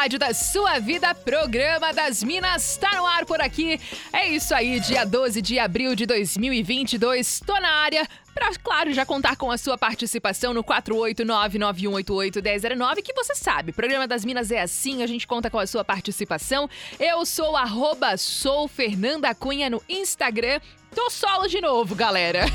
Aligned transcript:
Rádio 0.00 0.18
da 0.18 0.32
sua 0.32 0.78
vida, 0.78 1.14
programa 1.14 1.92
das 1.92 2.22
Minas, 2.22 2.78
tá 2.78 2.96
no 2.96 3.04
ar 3.04 3.26
por 3.26 3.38
aqui. 3.38 3.78
É 4.10 4.28
isso 4.28 4.54
aí, 4.54 4.80
dia 4.80 5.04
12 5.04 5.42
de 5.42 5.58
abril 5.58 5.94
de 5.94 6.06
2022, 6.06 7.40
tô 7.40 7.52
na 7.60 7.68
área 7.68 8.08
para, 8.34 8.50
claro, 8.62 8.94
já 8.94 9.04
contar 9.04 9.36
com 9.36 9.50
a 9.50 9.58
sua 9.58 9.76
participação 9.76 10.54
no 10.54 10.64
489-9188-1009, 10.64 13.02
que 13.02 13.12
você 13.12 13.34
sabe, 13.34 13.72
programa 13.72 14.08
das 14.08 14.24
Minas 14.24 14.50
é 14.50 14.62
assim, 14.62 15.02
a 15.02 15.06
gente 15.06 15.26
conta 15.26 15.50
com 15.50 15.58
a 15.58 15.66
sua 15.66 15.84
participação. 15.84 16.66
Eu 16.98 17.26
sou 17.26 17.54
arroba 17.54 18.16
sou 18.16 18.66
Fernanda 18.68 19.34
Cunha 19.34 19.68
no 19.68 19.82
Instagram 19.86 20.60
Tô 20.94 21.08
solo 21.08 21.46
de 21.46 21.60
novo, 21.60 21.94
galera. 21.94 22.46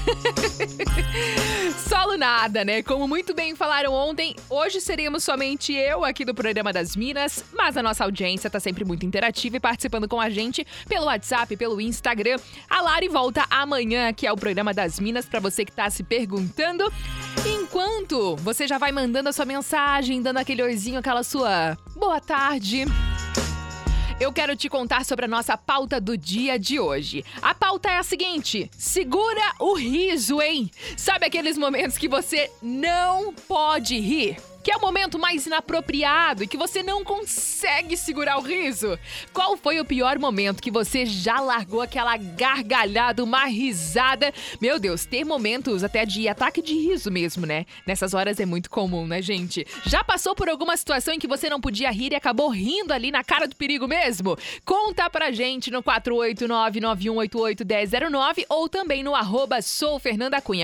solo 1.87 2.17
nada, 2.17 2.65
né? 2.65 2.83
Como 2.83 3.07
muito 3.07 3.33
bem 3.33 3.55
falaram 3.55 3.93
ontem, 3.93 4.35
hoje 4.49 4.81
seríamos 4.81 5.23
somente 5.23 5.73
eu 5.73 6.03
aqui 6.03 6.25
do 6.25 6.33
programa 6.33 6.73
das 6.73 6.95
Minas, 6.95 7.45
mas 7.53 7.77
a 7.77 7.83
nossa 7.83 8.03
audiência 8.03 8.49
tá 8.49 8.59
sempre 8.59 8.83
muito 8.83 9.05
interativa 9.05 9.55
e 9.55 9.59
participando 9.59 10.07
com 10.07 10.19
a 10.19 10.29
gente 10.29 10.67
pelo 10.87 11.05
WhatsApp, 11.05 11.55
pelo 11.55 11.79
Instagram. 11.79 12.37
A 12.69 12.81
Lari 12.81 13.07
volta 13.07 13.45
amanhã, 13.49 14.11
que 14.11 14.27
é 14.27 14.31
o 14.31 14.37
programa 14.37 14.73
das 14.73 14.99
Minas, 14.99 15.25
para 15.25 15.39
você 15.39 15.63
que 15.63 15.71
tá 15.71 15.89
se 15.89 16.03
perguntando. 16.03 16.91
Enquanto 17.45 18.35
você 18.37 18.67
já 18.67 18.77
vai 18.77 18.91
mandando 18.91 19.29
a 19.29 19.33
sua 19.33 19.45
mensagem, 19.45 20.21
dando 20.21 20.37
aquele 20.37 20.61
oizinho, 20.61 20.99
aquela 20.99 21.23
sua 21.23 21.77
boa 21.95 22.19
tarde 22.19 22.85
eu 24.19 24.31
quero 24.31 24.55
te 24.55 24.69
contar 24.69 25.03
sobre 25.03 25.25
a 25.25 25.27
nossa 25.27 25.57
pauta 25.57 25.99
do 25.99 26.17
dia 26.17 26.57
de 26.57 26.79
hoje. 26.79 27.23
A 27.41 27.53
pauta 27.53 27.89
é 27.89 27.97
a 27.97 28.03
seguinte: 28.03 28.69
segura 28.77 29.53
o 29.59 29.75
riso, 29.75 30.41
hein? 30.41 30.71
Sabe 30.97 31.25
aqueles 31.25 31.57
momentos 31.57 31.97
que 31.97 32.07
você 32.07 32.49
não 32.61 33.33
pode 33.33 33.99
rir? 33.99 34.37
Que 34.65 34.71
é 34.71 34.77
o 34.77 34.81
momento 34.81 35.19
mais 35.19 35.45
inapropriado 35.45 36.43
e 36.43 36.47
que 36.47 36.57
você 36.57 36.81
não 36.81 37.03
consegue 37.03 37.95
segurar 37.95 38.39
o 38.39 38.41
riso? 38.41 38.97
Qual 39.31 39.55
foi 39.55 39.79
o 39.79 39.85
pior 39.85 40.17
momento 40.17 40.59
que 40.59 40.71
você 40.71 41.05
já 41.05 41.39
largou 41.39 41.83
aquela 41.83 42.17
gargalhada, 42.17 43.23
uma 43.23 43.45
risada? 43.45 44.33
Meu 44.59 44.79
Deus, 44.79 45.05
ter 45.05 45.23
momentos 45.23 45.83
até 45.83 46.03
de 46.03 46.27
ataque 46.27 46.63
de 46.63 46.73
riso 46.73 47.11
mesmo, 47.11 47.45
né? 47.45 47.67
Nessas 47.85 48.15
horas 48.15 48.39
é 48.39 48.45
muito 48.45 48.67
comum, 48.67 49.05
né, 49.05 49.21
gente? 49.21 49.67
Já 49.85 50.03
passou 50.03 50.33
por 50.33 50.49
alguma 50.49 50.75
situação 50.75 51.13
em 51.13 51.19
que 51.19 51.27
você 51.27 51.47
não 51.47 51.61
podia 51.61 51.91
rir 51.91 52.13
e 52.13 52.15
acabou 52.15 52.49
rindo 52.49 52.91
ali 52.91 53.11
na 53.11 53.23
cara 53.23 53.47
do 53.47 53.55
perigo 53.55 53.87
mesmo? 53.87 54.35
Conta 54.65 55.07
pra 55.11 55.29
gente 55.29 55.69
no 55.69 55.83
489-9188-1009 55.83 58.45
ou 58.49 58.67
também 58.67 59.03
no 59.03 59.13
arroba. 59.13 59.59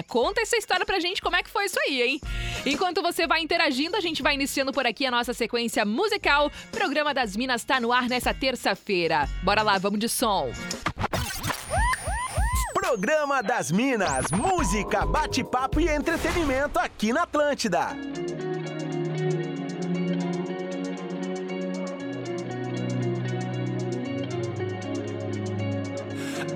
Conta 0.08 0.42
essa 0.42 0.58
história 0.58 0.88
pra 0.88 1.00
gente, 1.00 1.22
como 1.22 1.36
é 1.36 1.44
que 1.44 1.52
foi 1.52 1.66
isso 1.66 1.80
aí, 1.82 2.02
hein? 2.02 2.20
Enquanto 2.66 3.04
você 3.04 3.28
vai 3.28 3.42
interagindo, 3.42 3.91
a 3.96 4.02
gente 4.02 4.22
vai 4.22 4.36
iniciando 4.36 4.72
por 4.72 4.86
aqui 4.86 5.06
a 5.06 5.12
nossa 5.12 5.34
sequência 5.34 5.86
musical. 5.86 6.52
Programa 6.72 7.14
das 7.14 7.36
Minas 7.36 7.62
está 7.62 7.80
no 7.80 7.92
ar 7.92 8.08
nessa 8.08 8.34
terça-feira. 8.34 9.28
Bora 9.44 9.62
lá, 9.62 9.78
vamos 9.78 10.00
de 10.00 10.10
som. 10.10 10.52
Programa 12.74 13.42
das 13.42 13.72
Minas, 13.72 14.32
música, 14.32 15.06
bate-papo 15.06 15.80
e 15.80 15.88
entretenimento 15.88 16.78
aqui 16.80 17.14
na 17.14 17.24
Atlântida. 17.24 17.96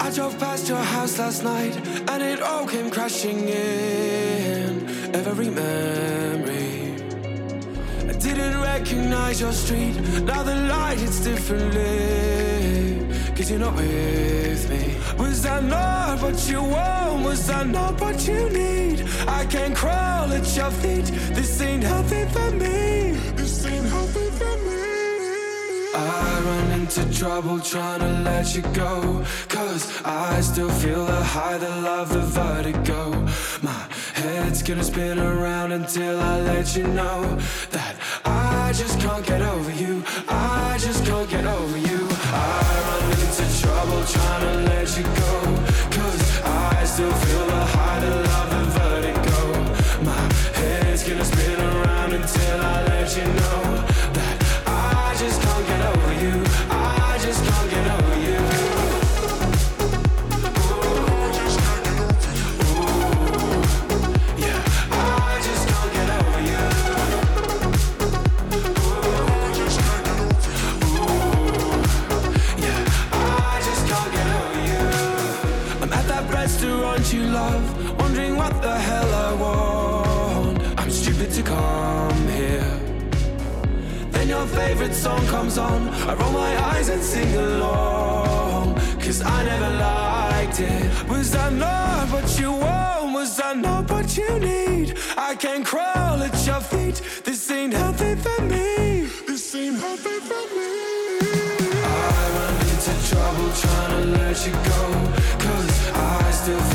I 0.02 0.12
drove 0.12 0.38
past 0.38 0.70
your 0.70 0.78
house 0.78 1.18
last 1.18 1.44
night 1.44 1.76
and 2.12 2.22
it 2.22 2.42
all 2.42 2.68
came 2.68 2.90
crashing 2.92 3.48
in. 3.48 4.86
Every 5.16 5.50
memory 5.50 6.85
Didn't 8.26 8.60
recognize 8.60 9.40
your 9.40 9.54
street. 9.54 9.96
Now 10.24 10.42
the 10.42 10.56
light 10.56 10.98
hits 10.98 11.20
differently. 11.20 13.06
Cause 13.36 13.52
you're 13.52 13.60
not 13.60 13.76
with 13.76 14.68
me. 14.68 14.96
Was 15.20 15.44
that 15.44 15.64
not 15.64 16.20
what 16.24 16.50
you 16.50 16.64
want? 16.64 17.24
Was 17.24 17.46
that 17.46 17.68
not 17.68 18.02
what 18.02 18.28
you 18.28 18.50
need? 18.50 19.06
I 19.28 19.46
can't 19.46 19.76
crawl 19.76 20.34
at 20.34 20.56
your 20.58 20.72
feet. 20.72 21.06
This 21.36 21.62
ain't 21.62 21.84
healthy 21.84 22.26
for 22.34 22.50
me. 22.50 23.12
This 23.36 23.64
ain't 23.68 23.86
healthy 23.86 24.32
for 24.40 24.58
me. 24.66 24.76
I 25.94 26.42
run 26.46 26.72
into 26.80 27.04
trouble 27.14 27.60
trying 27.60 28.00
to 28.00 28.12
let 28.24 28.56
you 28.56 28.64
go. 28.74 29.24
Cause 29.50 30.02
I 30.04 30.42
still 30.42 30.72
feel 30.72 31.06
the 31.06 31.24
high, 31.24 31.60
the 31.60 31.70
love, 31.70 32.10
the 32.12 32.22
vertigo. 32.22 33.12
My 33.62 33.88
head's 34.16 34.64
gonna 34.64 34.84
spin 34.84 35.20
around 35.20 35.74
until 35.74 36.20
I 36.20 36.42
let 36.42 36.76
you 36.76 36.88
know 36.88 37.38
that 37.70 37.95
I 37.95 37.95
just 38.76 39.00
can't 39.00 39.26
get 39.26 39.42
over 39.42 39.72
you. 39.72 40.04
I 40.28 40.78
just 40.80 41.06
can't 41.06 41.30
get 41.30 41.46
over 41.46 41.78
you. 41.78 42.08
I 42.12 42.76
run 42.88 43.12
into 43.12 43.46
trouble 43.62 44.04
trying 44.06 44.42
to 44.48 44.56
let 44.70 44.98
you 44.98 45.04
go. 45.04 45.36
Cause 45.96 46.42
I 46.44 46.84
still 46.84 47.12
feel 47.12 47.46
the 47.48 47.66
high, 47.74 48.25
song 85.06 85.28
comes 85.28 85.60
on, 85.60 85.88
I 86.10 86.16
roll 86.16 86.32
my 86.32 86.54
eyes 86.72 86.90
and 86.90 87.04
sing 87.04 87.36
along. 87.36 88.74
Cause 89.04 89.22
I 89.22 89.38
never 89.52 89.72
liked 89.88 90.60
it. 90.60 90.86
Was 91.08 91.30
that 91.34 91.54
not 91.54 92.10
what 92.14 92.28
you 92.40 92.52
want? 92.52 93.14
Was 93.14 93.40
I 93.40 93.54
not 93.54 93.84
what 93.92 94.18
you 94.18 94.32
need? 94.40 94.98
I 95.16 95.36
can't 95.36 95.64
crawl 95.64 96.18
at 96.28 96.36
your 96.48 96.62
feet. 96.72 96.98
This 97.24 97.52
ain't 97.52 97.74
healthy 97.74 98.16
for 98.16 98.40
me. 98.54 99.06
This 99.28 99.54
ain't 99.54 99.78
healthy 99.78 100.18
for 100.30 100.44
me. 100.58 100.74
I 102.10 102.22
run 102.38 102.56
into 102.72 102.94
trouble 103.10 103.50
trying 103.64 103.92
to 103.98 104.04
let 104.18 104.38
you 104.48 104.56
go. 104.72 104.82
Cause 105.46 105.76
I 105.94 106.32
still 106.40 106.75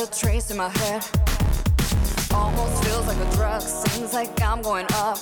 A 0.00 0.06
trace 0.06 0.50
in 0.50 0.56
my 0.56 0.68
head. 0.68 1.04
Almost 2.32 2.84
feels 2.84 3.06
like 3.06 3.18
a 3.18 3.30
drug, 3.36 3.60
seems 3.60 4.14
like 4.14 4.40
I'm 4.40 4.62
going 4.62 4.86
up 4.92 5.18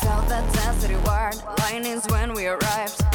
Felt 0.00 0.28
that 0.28 0.44
density 0.54 0.94
word 0.94 1.34
linings 1.58 2.06
when 2.08 2.34
we 2.34 2.46
arrived. 2.46 3.07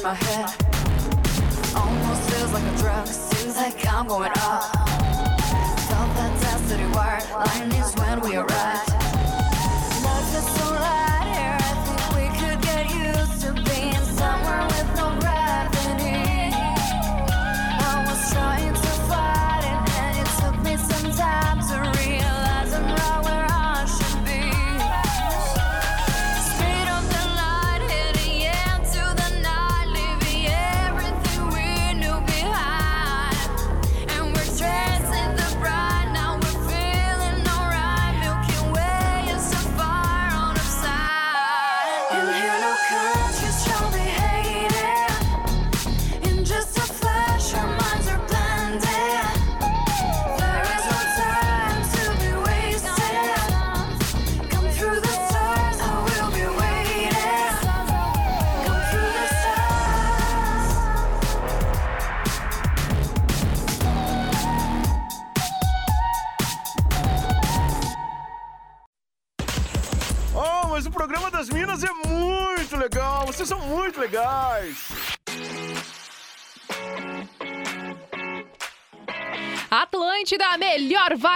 In 0.00 0.04
my 0.04 0.14
head. 0.14 0.48
Almost 1.76 2.30
feels 2.30 2.52
like 2.52 2.62
a 2.62 2.76
drug, 2.78 3.06
seems 3.06 3.56
like 3.56 3.86
I'm 3.86 4.06
going 4.06 4.30
up. 4.36 4.62
Felt 5.88 6.10
that 6.16 6.40
density 6.40 6.86
wire, 6.94 7.20
lightning's 7.34 7.94
when 7.96 8.20
we 8.20 8.36
arrived. 8.36 8.69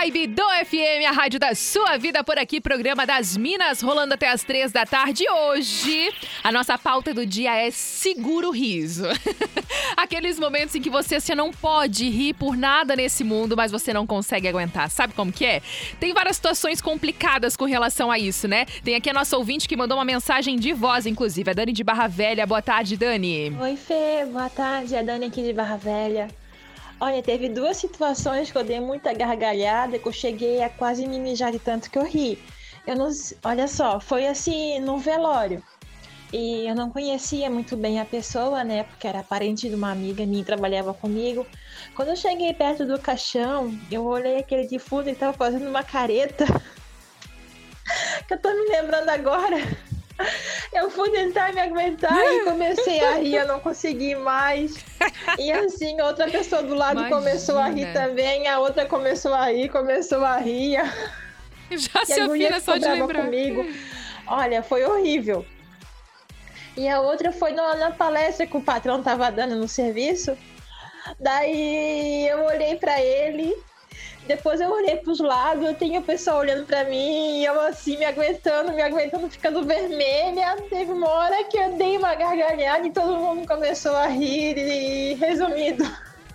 Vibe 0.04 0.26
do 0.26 0.42
FM, 0.66 1.08
a 1.08 1.12
rádio 1.12 1.40
da 1.40 1.54
sua 1.54 1.96
vida 1.96 2.22
por 2.22 2.38
aqui, 2.38 2.60
programa 2.60 3.06
das 3.06 3.38
Minas, 3.38 3.80
rolando 3.80 4.12
até 4.12 4.28
as 4.28 4.44
três 4.44 4.70
da 4.70 4.84
tarde. 4.84 5.24
Hoje, 5.30 6.12
a 6.42 6.52
nossa 6.52 6.76
pauta 6.76 7.14
do 7.14 7.24
dia 7.24 7.56
é 7.56 7.70
seguro 7.70 8.50
riso. 8.50 9.04
Aqueles 9.96 10.38
momentos 10.38 10.74
em 10.74 10.82
que 10.82 10.90
você, 10.90 11.18
você 11.18 11.34
não 11.34 11.50
pode 11.50 12.06
rir 12.10 12.34
por 12.34 12.54
nada 12.54 12.94
nesse 12.94 13.24
mundo, 13.24 13.56
mas 13.56 13.72
você 13.72 13.94
não 13.94 14.06
consegue 14.06 14.46
aguentar. 14.46 14.90
Sabe 14.90 15.14
como 15.14 15.32
que 15.32 15.46
é? 15.46 15.62
Tem 15.98 16.12
várias 16.12 16.36
situações 16.36 16.82
complicadas 16.82 17.56
com 17.56 17.64
relação 17.64 18.10
a 18.10 18.18
isso, 18.18 18.46
né? 18.46 18.66
Tem 18.84 18.96
aqui 18.96 19.08
a 19.08 19.14
nossa 19.14 19.38
ouvinte 19.38 19.66
que 19.66 19.74
mandou 19.74 19.96
uma 19.96 20.04
mensagem 20.04 20.56
de 20.56 20.74
voz, 20.74 21.06
inclusive, 21.06 21.50
a 21.50 21.54
Dani 21.54 21.72
de 21.72 21.82
Barra 21.82 22.08
Velha. 22.08 22.46
Boa 22.46 22.60
tarde, 22.60 22.98
Dani. 22.98 23.56
Oi, 23.58 23.76
Fê, 23.76 24.26
boa 24.30 24.50
tarde. 24.50 24.94
É 24.94 24.98
a 24.98 25.02
Dani 25.02 25.26
aqui 25.26 25.42
de 25.42 25.54
Barra 25.54 25.76
Velha. 25.78 26.28
Olha, 27.04 27.22
teve 27.22 27.50
duas 27.50 27.76
situações 27.76 28.50
que 28.50 28.56
eu 28.56 28.64
dei 28.64 28.80
muita 28.80 29.12
gargalhada, 29.12 29.98
que 29.98 30.08
eu 30.08 30.12
cheguei 30.12 30.62
a 30.62 30.70
quase 30.70 31.06
me 31.06 31.20
mijar 31.20 31.52
de 31.52 31.58
tanto 31.58 31.90
que 31.90 31.98
eu 31.98 32.02
ri. 32.02 32.42
Eu 32.86 32.96
não, 32.96 33.10
olha 33.44 33.68
só, 33.68 34.00
foi 34.00 34.26
assim 34.26 34.80
no 34.80 34.96
velório. 34.96 35.62
E 36.32 36.66
eu 36.66 36.74
não 36.74 36.88
conhecia 36.88 37.50
muito 37.50 37.76
bem 37.76 38.00
a 38.00 38.06
pessoa, 38.06 38.64
né? 38.64 38.84
Porque 38.84 39.06
era 39.06 39.22
parente 39.22 39.68
de 39.68 39.74
uma 39.74 39.92
amiga 39.92 40.24
minha 40.24 40.42
trabalhava 40.42 40.94
comigo. 40.94 41.46
Quando 41.94 42.08
eu 42.08 42.16
cheguei 42.16 42.54
perto 42.54 42.86
do 42.86 42.98
caixão, 42.98 43.70
eu 43.90 44.06
olhei 44.06 44.38
aquele 44.38 44.66
defunto 44.66 45.10
e 45.10 45.14
tava 45.14 45.34
fazendo 45.34 45.68
uma 45.68 45.82
careta. 45.82 46.46
que 48.26 48.32
eu 48.32 48.40
tô 48.40 48.48
me 48.48 48.66
lembrando 48.70 49.10
agora. 49.10 49.58
Eu 50.72 50.90
fui 50.90 51.10
tentar 51.10 51.52
me 51.52 51.60
aguentar 51.60 52.16
e 52.16 52.44
comecei 52.44 53.00
a 53.04 53.14
rir, 53.14 53.36
eu 53.36 53.46
não 53.46 53.60
consegui 53.60 54.14
mais. 54.16 54.76
E 55.38 55.52
assim, 55.52 56.00
outra 56.00 56.28
pessoa 56.28 56.62
do 56.62 56.74
lado 56.74 56.98
Imagina. 56.98 57.16
começou 57.16 57.58
a 57.58 57.68
rir 57.68 57.92
também, 57.92 58.48
a 58.48 58.58
outra 58.58 58.84
começou 58.86 59.32
a 59.34 59.46
rir, 59.50 59.68
começou 59.68 60.24
a 60.24 60.36
rir. 60.36 60.78
Já 61.70 62.02
E 62.02 62.06
se 62.06 62.20
afina 62.20 62.60
só 62.60 62.76
de 62.76 62.86
lembrar. 62.88 63.22
comigo. 63.24 63.64
Olha, 64.26 64.62
foi 64.62 64.84
horrível. 64.84 65.44
E 66.76 66.88
a 66.88 67.00
outra 67.00 67.30
foi 67.30 67.52
na, 67.52 67.76
na 67.76 67.90
palestra 67.92 68.46
que 68.46 68.56
o 68.56 68.60
patrão 68.60 69.02
tava 69.02 69.30
dando 69.30 69.54
no 69.54 69.68
serviço. 69.68 70.36
Daí 71.20 72.26
eu 72.28 72.44
olhei 72.44 72.76
pra 72.76 73.00
ele, 73.00 73.54
depois 74.26 74.60
eu 74.60 74.70
olhei 74.70 74.96
pros 74.96 75.20
lados, 75.20 75.64
eu 75.64 75.74
tinha 75.74 76.00
o 76.00 76.02
pessoal 76.02 76.38
olhando 76.38 76.66
pra 76.66 76.84
mim, 76.84 77.40
e 77.40 77.44
eu 77.44 77.60
assim, 77.60 77.96
me 77.96 78.04
aguentando, 78.04 78.72
me 78.72 78.82
aguentando, 78.82 79.28
ficando 79.30 79.64
vermelha. 79.64 80.56
Teve 80.68 80.92
uma 80.92 81.08
hora 81.08 81.44
que 81.44 81.56
eu 81.58 81.76
dei 81.76 81.98
uma 81.98 82.14
gargalhada 82.14 82.86
e 82.86 82.90
todo 82.90 83.16
mundo 83.16 83.46
começou 83.46 83.94
a 83.94 84.06
rir, 84.06 84.56
e 84.56 85.14
resumido, 85.14 85.84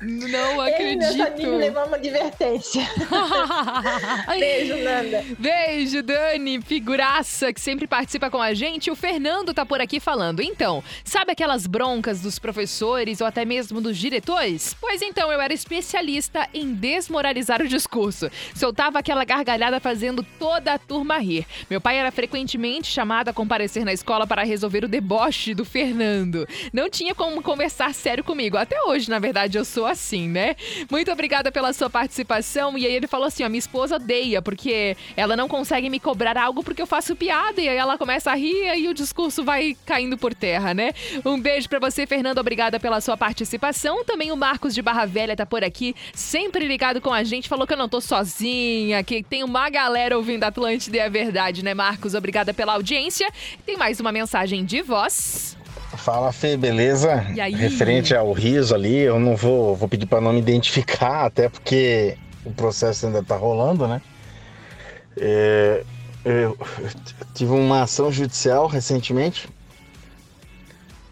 Não 0.01 0.65
ele 0.65 0.93
e 0.93 0.95
meus 0.95 1.11
amigos 1.11 1.21
acredito. 1.21 1.55
levaram 1.57 1.87
uma 1.87 1.97
advertência. 1.97 2.87
Beijo, 4.39 4.75
Nanda. 4.77 5.25
Beijo, 5.37 6.03
Dani, 6.03 6.61
figuraça 6.61 7.51
que 7.51 7.59
sempre 7.59 7.85
participa 7.85 8.29
com 8.29 8.41
a 8.41 8.53
gente. 8.53 8.89
O 8.89 8.95
Fernando 8.95 9.53
tá 9.53 9.65
por 9.65 9.81
aqui 9.81 9.99
falando. 9.99 10.41
Então, 10.41 10.81
sabe 11.03 11.33
aquelas 11.33 11.67
broncas 11.67 12.21
dos 12.21 12.39
professores 12.39 13.19
ou 13.19 13.27
até 13.27 13.43
mesmo 13.43 13.81
dos 13.81 13.97
diretores? 13.97 14.73
Pois 14.79 15.01
então, 15.01 15.31
eu 15.31 15.41
era 15.41 15.53
especialista 15.53 16.47
em 16.53 16.73
desmoralizar 16.73 17.61
o 17.61 17.67
discurso. 17.67 18.31
Soltava 18.55 18.99
aquela 18.99 19.25
gargalhada 19.25 19.81
fazendo 19.81 20.23
toda 20.39 20.73
a 20.73 20.79
turma 20.79 21.17
rir. 21.17 21.45
Meu 21.69 21.81
pai 21.81 21.97
era 21.97 22.11
frequentemente 22.11 22.87
chamado 22.89 23.29
a 23.29 23.33
comparecer 23.33 23.83
na 23.83 23.91
escola 23.91 24.25
para 24.25 24.43
resolver 24.43 24.85
o 24.85 24.87
deboche 24.87 25.53
do 25.53 25.65
Fernando. 25.65 26.47
Não 26.71 26.89
tinha 26.89 27.13
como 27.13 27.41
conversar 27.41 27.93
sério 27.93 28.23
comigo. 28.23 28.55
Até 28.55 28.81
hoje, 28.83 29.09
na 29.09 29.19
verdade, 29.19 29.57
eu 29.57 29.65
sou 29.65 29.88
assim, 29.89 30.27
né? 30.27 30.55
Muito 30.89 31.12
obrigada 31.12 31.51
pela 31.51 31.74
sua 31.74 31.89
participação. 31.89 32.77
E 32.77 32.86
aí 32.86 32.93
ele 32.93 33.08
falou 33.08 33.27
assim: 33.27 33.43
ó, 33.43 33.50
minha 33.50 33.60
esposa 33.60 33.96
odeia, 33.96 34.41
porque 34.41 34.96
ela 35.15 35.36
não 35.36 35.48
consegue 35.48 35.89
me 35.89 36.00
cobrar 36.00 36.38
algo 36.38 36.63
porque 36.63 36.81
eu 36.81 36.88
faço 36.88 37.15
piada. 37.15 37.62
E 37.62 37.67
aí 37.67 37.77
ela 37.77 37.98
começa 37.98 38.31
a 38.31 38.36
rir 38.36 38.77
e 38.77 38.88
o 38.88 38.93
discurso 38.93 39.43
vai 39.43 39.75
caindo 39.86 40.17
por 40.17 40.34
terra, 40.34 40.74
né? 40.74 40.93
Um 41.25 41.39
beijo 41.39 41.67
pra 41.67 41.79
você, 41.79 42.05
Fernando. 42.05 42.39
Obrigada 42.39 42.79
pela 42.79 43.01
sua 43.01 43.17
participação. 43.17 44.03
Também 44.03 44.31
o 44.31 44.38
Marcos 44.38 44.74
de 44.74 44.81
Barra 44.81 45.05
Velha 45.05 45.36
tá 45.36 45.46
por 45.46 45.63
aqui, 45.63 45.96
sempre 46.13 46.65
ligado 46.65 47.01
com 47.01 47.13
a 47.13 47.24
gente. 47.24 47.50
Falou 47.50 47.67
que 47.67 47.74
eu 47.74 47.77
não 47.77 47.89
tô 47.89 48.00
sozinha, 48.00 49.03
que 49.03 49.24
tem 49.24 49.43
uma 49.43 49.69
galera 49.69 50.17
ouvindo 50.17 50.43
Atlântida 50.43 50.98
é 50.98 51.10
verdade, 51.10 51.63
né, 51.63 51.74
Marcos? 51.74 52.13
Obrigada 52.13 52.53
pela 52.53 52.74
audiência. 52.74 53.29
Tem 53.65 53.77
mais 53.77 54.00
uma 54.00 54.12
mensagem 54.12 54.65
de 54.65 54.81
voz. 54.81 55.58
Fala 55.99 56.31
Fê, 56.31 56.55
beleza? 56.55 57.25
E 57.35 57.41
aí? 57.41 57.53
Referente 57.53 58.15
ao 58.15 58.31
riso 58.31 58.73
ali, 58.73 58.99
eu 58.99 59.19
não 59.19 59.35
vou, 59.35 59.75
vou 59.75 59.87
pedir 59.87 60.05
para 60.05 60.21
não 60.21 60.31
me 60.31 60.39
identificar, 60.39 61.25
até 61.25 61.49
porque 61.49 62.17
o 62.45 62.51
processo 62.51 63.05
ainda 63.05 63.21
tá 63.21 63.35
rolando, 63.35 63.85
né? 63.87 64.01
É, 65.17 65.83
eu 66.23 66.57
tive 67.33 67.51
uma 67.51 67.83
ação 67.83 68.11
judicial 68.11 68.65
recentemente, 68.67 69.49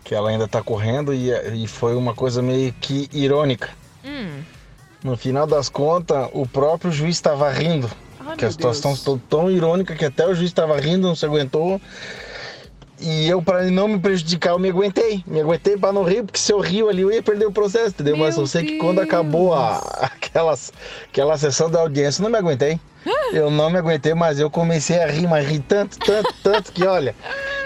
que 0.03 0.15
ela 0.15 0.29
ainda 0.29 0.47
tá 0.47 0.63
correndo 0.63 1.13
e, 1.13 1.31
e 1.63 1.67
foi 1.67 1.95
uma 1.95 2.15
coisa 2.15 2.41
meio 2.41 2.71
que 2.73 3.09
irônica. 3.11 3.69
Hum. 4.05 4.41
No 5.03 5.17
final 5.17 5.45
das 5.45 5.67
contas, 5.67 6.29
o 6.31 6.47
próprio 6.47 6.91
juiz 6.91 7.15
estava 7.17 7.51
rindo. 7.51 7.91
Ai, 8.19 8.37
que 8.37 8.45
a 8.45 8.51
situação 8.51 8.95
ficou 8.95 9.19
tão 9.29 9.51
irônica 9.51 9.95
que 9.95 10.05
até 10.05 10.25
o 10.25 10.33
juiz 10.33 10.49
estava 10.49 10.79
rindo, 10.79 11.07
não 11.07 11.15
se 11.15 11.25
aguentou. 11.25 11.79
E 12.99 13.27
eu, 13.27 13.41
para 13.41 13.63
não 13.69 13.87
me 13.87 13.99
prejudicar, 13.99 14.51
eu 14.51 14.59
me 14.59 14.69
aguentei. 14.69 15.23
Me 15.27 15.39
aguentei 15.39 15.77
para 15.77 15.93
não 15.93 16.03
rir, 16.03 16.23
porque 16.23 16.39
se 16.39 16.51
eu 16.51 16.59
rio 16.59 16.89
ali, 16.89 17.03
eu 17.03 17.11
ia 17.11 17.21
perder 17.21 17.45
o 17.45 17.51
processo, 17.51 17.89
entendeu? 17.89 18.17
Mas 18.17 18.35
Meu 18.35 18.43
eu 18.43 18.47
sei 18.47 18.63
que 18.63 18.77
quando 18.77 18.99
acabou 18.99 19.53
a, 19.53 19.77
aquelas, 20.01 20.73
aquela 21.07 21.37
sessão 21.37 21.69
da 21.69 21.79
audiência, 21.79 22.21
eu 22.21 22.23
não 22.23 22.31
me 22.31 22.37
aguentei. 22.37 22.79
Eu 23.31 23.49
não 23.49 23.69
me 23.69 23.77
aguentei, 23.77 24.13
mas 24.13 24.39
eu 24.39 24.49
comecei 24.49 25.01
a 25.01 25.07
rir, 25.07 25.27
mas 25.27 25.47
ri 25.47 25.59
tanto, 25.59 25.97
tanto, 25.99 26.33
tanto 26.43 26.71
que, 26.73 26.85
olha, 26.85 27.15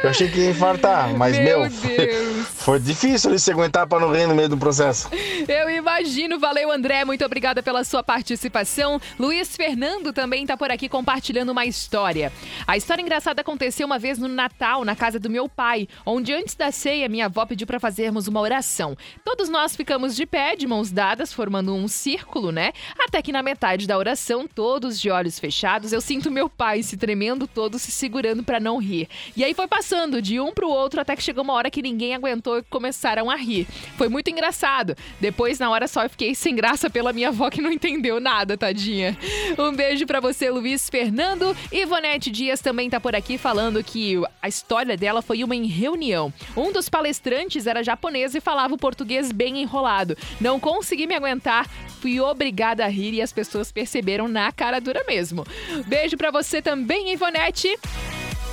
eu 0.03 0.09
achei 0.09 0.29
que 0.29 0.39
ia 0.39 0.49
infartar. 0.51 1.15
Mas, 1.15 1.37
meu, 1.37 1.61
Meu 1.61 1.69
Deus. 1.69 2.20
Foi 2.61 2.79
difícil 2.79 3.31
ele 3.31 3.39
se 3.39 3.49
aguentar 3.49 3.87
para 3.87 3.99
não 3.99 4.13
rir 4.13 4.27
no 4.27 4.35
meio 4.35 4.47
do 4.47 4.55
processo. 4.55 5.09
Eu 5.47 5.67
imagino. 5.67 6.39
Valeu, 6.39 6.71
André. 6.71 7.03
Muito 7.03 7.25
obrigada 7.25 7.63
pela 7.63 7.83
sua 7.83 8.03
participação. 8.03 9.01
Luiz 9.19 9.55
Fernando 9.55 10.13
também 10.13 10.43
está 10.43 10.55
por 10.55 10.69
aqui 10.69 10.87
compartilhando 10.87 11.49
uma 11.49 11.65
história. 11.65 12.31
A 12.67 12.77
história 12.77 13.01
engraçada 13.01 13.41
aconteceu 13.41 13.87
uma 13.87 13.97
vez 13.97 14.19
no 14.19 14.27
Natal, 14.27 14.85
na 14.85 14.95
casa 14.95 15.19
do 15.19 15.27
meu 15.27 15.49
pai, 15.49 15.87
onde 16.05 16.33
antes 16.33 16.53
da 16.53 16.71
ceia, 16.71 17.09
minha 17.09 17.25
avó 17.25 17.47
pediu 17.47 17.65
para 17.65 17.79
fazermos 17.79 18.27
uma 18.27 18.39
oração. 18.39 18.95
Todos 19.25 19.49
nós 19.49 19.75
ficamos 19.75 20.15
de 20.15 20.27
pé, 20.27 20.55
de 20.55 20.67
mãos 20.67 20.91
dadas, 20.91 21.33
formando 21.33 21.73
um 21.73 21.87
círculo, 21.87 22.51
né? 22.51 22.73
Até 22.99 23.23
que 23.23 23.31
na 23.31 23.41
metade 23.41 23.87
da 23.87 23.97
oração, 23.97 24.47
todos 24.47 25.01
de 25.01 25.09
olhos 25.09 25.39
fechados, 25.39 25.91
eu 25.91 25.99
sinto 25.99 26.29
meu 26.29 26.47
pai 26.47 26.83
se 26.83 26.95
tremendo 26.95 27.47
todo, 27.47 27.79
se 27.79 27.91
segurando 27.91 28.43
para 28.43 28.59
não 28.59 28.77
rir. 28.77 29.09
E 29.35 29.43
aí 29.43 29.55
foi 29.55 29.67
passando 29.67 30.21
de 30.21 30.39
um 30.39 30.53
para 30.53 30.67
o 30.67 30.69
outro 30.69 31.01
até 31.01 31.15
que 31.15 31.23
chegou 31.23 31.43
uma 31.43 31.53
hora 31.53 31.71
que 31.71 31.81
ninguém 31.81 32.13
aguentou 32.13 32.50
e 32.59 32.63
começaram 32.63 33.29
a 33.29 33.35
rir. 33.35 33.67
Foi 33.97 34.09
muito 34.09 34.29
engraçado. 34.29 34.95
Depois, 35.19 35.59
na 35.59 35.69
hora 35.69 35.87
só, 35.87 36.03
eu 36.03 36.09
fiquei 36.09 36.35
sem 36.35 36.55
graça 36.55 36.89
pela 36.89 37.13
minha 37.13 37.29
avó 37.29 37.49
que 37.49 37.61
não 37.61 37.71
entendeu 37.71 38.19
nada, 38.19 38.57
tadinha. 38.57 39.17
Um 39.57 39.73
beijo 39.73 40.05
para 40.05 40.19
você, 40.19 40.49
Luiz 40.49 40.89
Fernando. 40.89 41.55
Ivonete 41.71 42.29
Dias 42.29 42.61
também 42.61 42.89
tá 42.89 42.99
por 42.99 43.15
aqui 43.15 43.37
falando 43.37 43.83
que 43.83 44.21
a 44.41 44.47
história 44.47 44.97
dela 44.97 45.21
foi 45.21 45.43
uma 45.43 45.55
em 45.55 45.65
reunião. 45.65 46.33
Um 46.55 46.71
dos 46.71 46.89
palestrantes 46.89 47.67
era 47.67 47.83
japonês 47.83 48.35
e 48.35 48.41
falava 48.41 48.73
o 48.73 48.77
português 48.77 49.31
bem 49.31 49.61
enrolado. 49.61 50.17
Não 50.39 50.59
consegui 50.59 51.07
me 51.07 51.15
aguentar, 51.15 51.67
fui 52.01 52.19
obrigada 52.19 52.85
a 52.85 52.87
rir 52.87 53.13
e 53.13 53.21
as 53.21 53.33
pessoas 53.33 53.71
perceberam 53.71 54.27
na 54.27 54.51
cara 54.51 54.79
dura 54.79 55.03
mesmo. 55.07 55.45
Beijo 55.87 56.17
para 56.17 56.31
você 56.31 56.61
também, 56.61 57.11
Ivonete. 57.13 57.77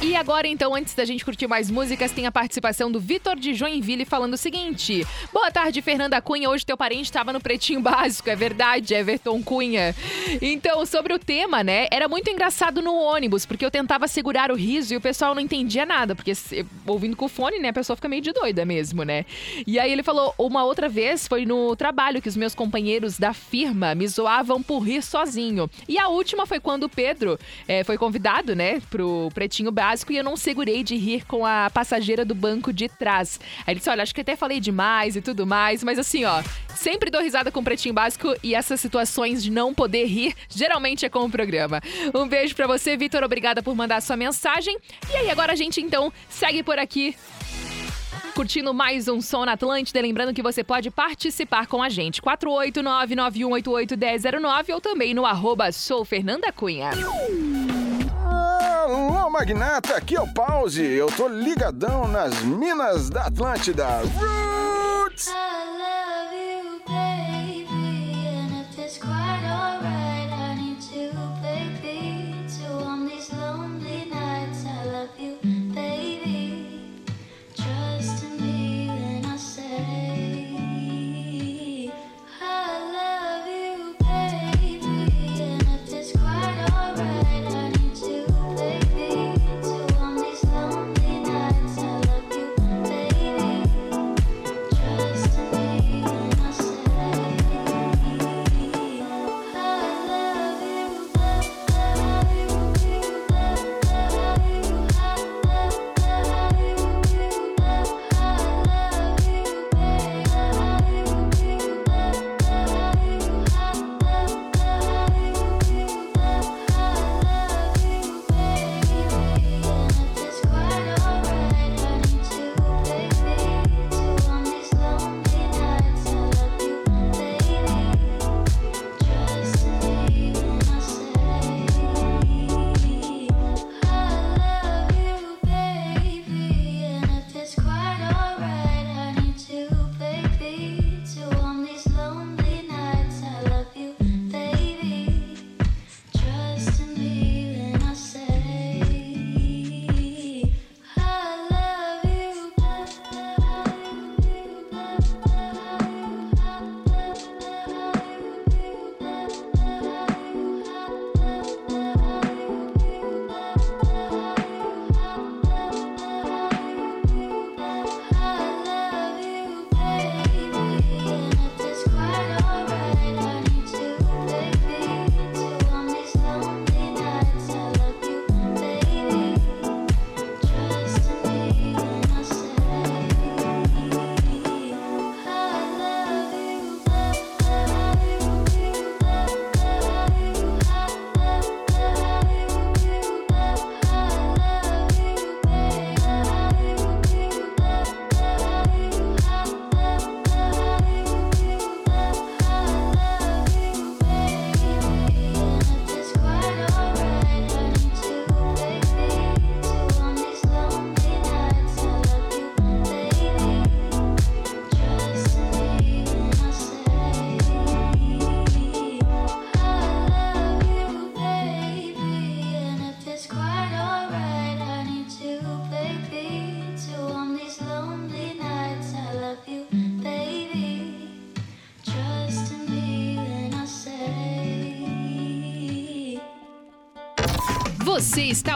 E 0.00 0.14
agora, 0.14 0.47
então, 0.47 0.76
antes 0.76 0.95
da 0.95 1.05
gente 1.05 1.25
curtir 1.25 1.49
mais 1.49 1.69
músicas, 1.69 2.12
tem 2.12 2.25
a 2.25 2.31
participação 2.31 2.88
do 2.90 3.00
Vitor 3.00 3.35
de 3.35 3.52
Joinville 3.52 4.05
falando 4.05 4.35
o 4.35 4.37
seguinte: 4.37 5.05
Boa 5.33 5.50
tarde, 5.50 5.83
Fernanda 5.83 6.23
Cunha. 6.23 6.49
Hoje 6.49 6.64
teu 6.64 6.76
parente 6.76 7.07
estava 7.07 7.33
no 7.33 7.40
Pretinho 7.40 7.81
Básico, 7.81 8.31
é 8.31 8.37
verdade, 8.37 8.95
Everton 8.95 9.43
Cunha. 9.43 9.97
Então, 10.40 10.87
sobre 10.87 11.12
o 11.12 11.19
tema, 11.19 11.64
né? 11.64 11.88
Era 11.90 12.07
muito 12.07 12.31
engraçado 12.31 12.81
no 12.81 12.95
ônibus, 12.95 13.45
porque 13.45 13.64
eu 13.64 13.73
tentava 13.73 14.07
segurar 14.07 14.52
o 14.52 14.55
riso 14.55 14.95
e 14.95 14.97
o 14.97 15.00
pessoal 15.00 15.35
não 15.35 15.43
entendia 15.43 15.85
nada, 15.85 16.14
porque 16.14 16.33
ouvindo 16.87 17.17
com 17.17 17.25
o 17.25 17.28
fone, 17.28 17.59
né? 17.59 17.71
A 17.71 17.73
pessoa 17.73 17.97
fica 17.97 18.09
meio 18.09 18.23
de 18.23 18.33
doida 18.33 18.64
mesmo, 18.64 19.02
né? 19.02 19.26
E 19.67 19.81
aí 19.81 19.90
ele 19.90 20.05
falou: 20.05 20.33
uma 20.38 20.62
outra 20.62 20.88
vez 20.88 21.26
foi 21.26 21.45
no 21.45 21.75
trabalho 21.75 22.23
que 22.23 22.28
os 22.28 22.37
meus 22.37 22.55
companheiros 22.55 23.19
da 23.19 23.33
firma 23.33 23.97
me 23.97 24.07
zoavam 24.07 24.62
por 24.62 24.78
rir 24.78 25.02
sozinho. 25.02 25.69
E 25.88 25.99
a 25.99 26.07
última 26.07 26.47
foi 26.47 26.61
quando 26.61 26.85
o 26.85 26.88
Pedro 26.88 27.37
é, 27.67 27.83
foi 27.83 27.99
convidado, 27.99 28.55
né, 28.55 28.81
pro 28.88 29.28
Pretinho 29.35 29.73
Básico 29.73 29.88
básico 29.88 30.12
e 30.12 30.18
eu 30.18 30.25
não 30.25 30.37
segurei 30.37 30.83
de 30.83 30.97
rir 30.97 31.25
com 31.25 31.47
a 31.47 31.71
passageira 31.73 32.23
do 32.23 32.35
banco 32.35 32.71
de 32.73 32.90
trás. 32.90 33.40
Aí 33.66 33.73
ele 33.73 33.78
disse: 33.78 33.88
Olha, 33.88 34.02
acho 34.02 34.14
que 34.14 34.21
até 34.21 34.37
falei 34.37 34.61
demais 34.61 35.16
e 35.16 35.23
tudo 35.23 35.47
mais, 35.47 35.83
mas 35.83 35.99
assim, 35.99 36.26
ó, 36.26 36.42
sempre 36.75 37.11
dou 37.11 37.23
risada 37.23 37.51
com 37.51 37.61
o 37.61 37.64
pretinho 37.64 37.94
básico 37.94 38.35
e 38.42 38.55
essas 38.55 38.79
situações 38.81 39.42
de 39.42 39.51
não 39.51 39.72
poder 39.72 40.05
rir 40.05 40.35
geralmente 40.48 41.07
é 41.07 41.09
com 41.09 41.24
o 41.24 41.31
programa. 41.31 41.81
Um 42.14 42.29
beijo 42.29 42.55
para 42.55 42.66
você, 42.66 42.98
Vitor. 42.98 43.22
Obrigada 43.22 43.62
por 43.62 43.74
mandar 43.74 44.03
sua 44.03 44.16
mensagem. 44.16 44.77
E 45.11 45.16
aí, 45.16 45.31
agora 45.31 45.55
a 45.55 45.57
gente 45.57 45.81
então 45.81 46.12
segue 46.29 46.62
por 46.62 46.79
aqui 46.79 47.16
curtindo 48.35 48.72
mais 48.72 49.09
um 49.09 49.20
som 49.20 49.44
na 49.44 49.55
Atlântida. 49.55 50.01
Lembrando 50.01 50.35
que 50.35 50.42
você 50.42 50.62
pode 50.62 50.92
participar 50.92 51.66
com 51.66 51.83
a 51.83 51.88
gente. 51.88 52.22
489-9188-1009 52.22 54.74
ou 54.74 54.81
também 54.81 55.12
no 55.12 55.27
arroba 55.27 55.72
Sou 55.72 56.05
Fernanda 56.05 56.53
Cunha. 56.53 56.90
Alô, 58.88 59.29
magnata, 59.29 59.96
aqui 59.96 60.16
é 60.16 60.20
o 60.22 60.27
Pause. 60.27 60.83
Eu 60.83 61.09
tô 61.09 61.29
ligadão 61.29 62.09
nas 62.09 62.40
minas 62.40 63.11
da 63.11 63.27
Atlântida. 63.27 63.87
Roots! 64.16 65.27
Você 65.27 65.31
está 65.31 66.47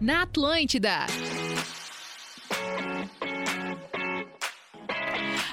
Na 0.00 0.22
Atlântida. 0.22 1.06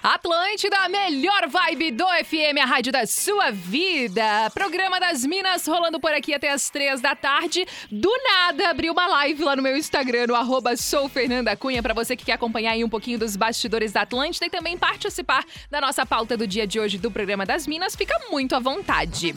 Atlântida, 0.03 0.77
a 0.77 0.89
melhor 0.89 1.47
vibe 1.47 1.91
do 1.91 2.05
FM, 2.25 2.57
a 2.59 2.65
rádio 2.65 2.91
da 2.91 3.05
sua 3.05 3.51
vida. 3.51 4.49
Programa 4.51 4.99
das 4.99 5.23
Minas 5.23 5.67
rolando 5.67 5.99
por 5.99 6.11
aqui 6.11 6.33
até 6.33 6.49
as 6.51 6.71
três 6.71 7.01
da 7.01 7.15
tarde. 7.15 7.67
Do 7.91 8.09
nada, 8.23 8.69
abri 8.69 8.89
uma 8.89 9.07
live 9.07 9.43
lá 9.43 9.55
no 9.55 9.61
meu 9.61 9.77
Instagram, 9.77 10.25
no 10.27 10.35
arroba 10.35 10.75
sou 10.75 11.07
Fernanda 11.07 11.55
Cunha, 11.55 11.83
pra 11.83 11.93
você 11.93 12.15
que 12.15 12.25
quer 12.25 12.33
acompanhar 12.33 12.71
aí 12.71 12.83
um 12.83 12.89
pouquinho 12.89 13.19
dos 13.19 13.35
bastidores 13.35 13.91
da 13.91 14.01
Atlântida 14.01 14.47
e 14.47 14.49
também 14.49 14.75
participar 14.75 15.45
da 15.69 15.79
nossa 15.79 16.03
pauta 16.03 16.35
do 16.35 16.47
dia 16.47 16.65
de 16.65 16.79
hoje 16.79 16.97
do 16.97 17.11
Programa 17.11 17.45
das 17.45 17.67
Minas. 17.67 17.95
Fica 17.95 18.19
muito 18.31 18.55
à 18.55 18.59
vontade. 18.59 19.35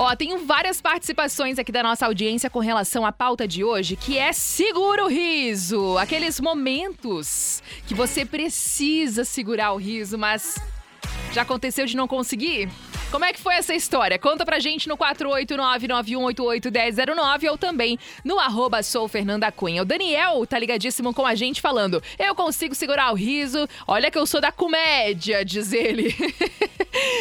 Ó, 0.00 0.14
tenho 0.14 0.46
várias 0.46 0.80
participações 0.80 1.58
aqui 1.58 1.72
da 1.72 1.82
nossa 1.82 2.06
audiência 2.06 2.48
com 2.48 2.60
relação 2.60 3.04
à 3.04 3.10
pauta 3.10 3.48
de 3.48 3.64
hoje, 3.64 3.96
que 3.96 4.16
é 4.16 4.32
segura 4.32 5.04
o 5.04 5.08
riso. 5.08 5.98
Aqueles 5.98 6.38
momentos 6.38 7.60
que 7.84 7.94
você 7.94 8.24
precisa 8.24 9.24
segurar 9.24 9.72
o 9.72 9.76
riso, 9.76 10.16
mas 10.16 10.56
já 11.32 11.42
aconteceu 11.42 11.84
de 11.84 11.96
não 11.96 12.06
conseguir? 12.06 12.68
Como 13.10 13.24
é 13.24 13.32
que 13.32 13.40
foi 13.40 13.54
essa 13.54 13.74
história? 13.74 14.18
Conta 14.18 14.44
pra 14.44 14.60
gente 14.60 14.86
no 14.86 14.94
489-9188-1009 14.98 17.50
ou 17.50 17.56
também 17.56 17.98
no 18.22 18.38
arroba 18.38 18.82
sou 18.82 19.08
Fernanda 19.08 19.50
Cunha. 19.50 19.80
O 19.80 19.84
Daniel 19.86 20.46
tá 20.46 20.58
ligadíssimo 20.58 21.14
com 21.14 21.24
a 21.24 21.34
gente 21.34 21.62
falando, 21.62 22.02
eu 22.18 22.34
consigo 22.34 22.74
segurar 22.74 23.10
o 23.10 23.14
riso, 23.14 23.66
olha 23.86 24.10
que 24.10 24.18
eu 24.18 24.26
sou 24.26 24.42
da 24.42 24.52
comédia, 24.52 25.42
diz 25.48 25.72
ele. 25.72 26.14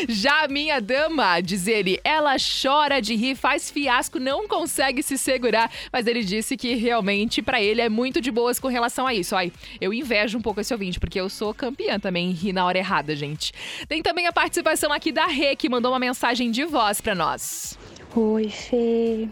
Já 0.09 0.43
a 0.43 0.49
minha 0.49 0.81
dama, 0.81 1.39
diz 1.39 1.67
ele, 1.67 2.01
ela 2.03 2.35
chora 2.37 3.01
de 3.01 3.15
rir, 3.15 3.35
faz 3.35 3.71
fiasco, 3.71 4.19
não 4.19 4.45
consegue 4.45 5.01
se 5.01 5.17
segurar, 5.17 5.71
mas 5.91 6.05
ele 6.05 6.21
disse 6.21 6.57
que 6.57 6.75
realmente 6.75 7.41
pra 7.41 7.61
ele 7.61 7.79
é 7.79 7.87
muito 7.87 8.19
de 8.19 8.29
boas 8.29 8.59
com 8.59 8.67
relação 8.67 9.07
a 9.07 9.13
isso. 9.13 9.37
Ai, 9.37 9.53
eu 9.79 9.93
invejo 9.93 10.37
um 10.37 10.41
pouco 10.41 10.59
esse 10.59 10.73
ouvinte, 10.73 10.99
porque 10.99 11.17
eu 11.19 11.29
sou 11.29 11.53
campeã 11.53 11.97
também 11.97 12.29
em 12.29 12.33
rir 12.33 12.51
na 12.51 12.65
hora 12.65 12.77
errada, 12.77 13.15
gente. 13.15 13.53
Tem 13.87 14.03
também 14.03 14.27
a 14.27 14.33
participação 14.33 14.91
aqui 14.91 15.13
da 15.13 15.27
Rê, 15.27 15.55
que 15.55 15.76
mandou 15.77 15.91
uma 15.91 15.99
mensagem 15.99 16.49
de 16.49 16.65
voz 16.65 16.99
pra 16.99 17.13
nós. 17.13 17.77
Oi, 18.15 18.49
Fê. 18.49 19.29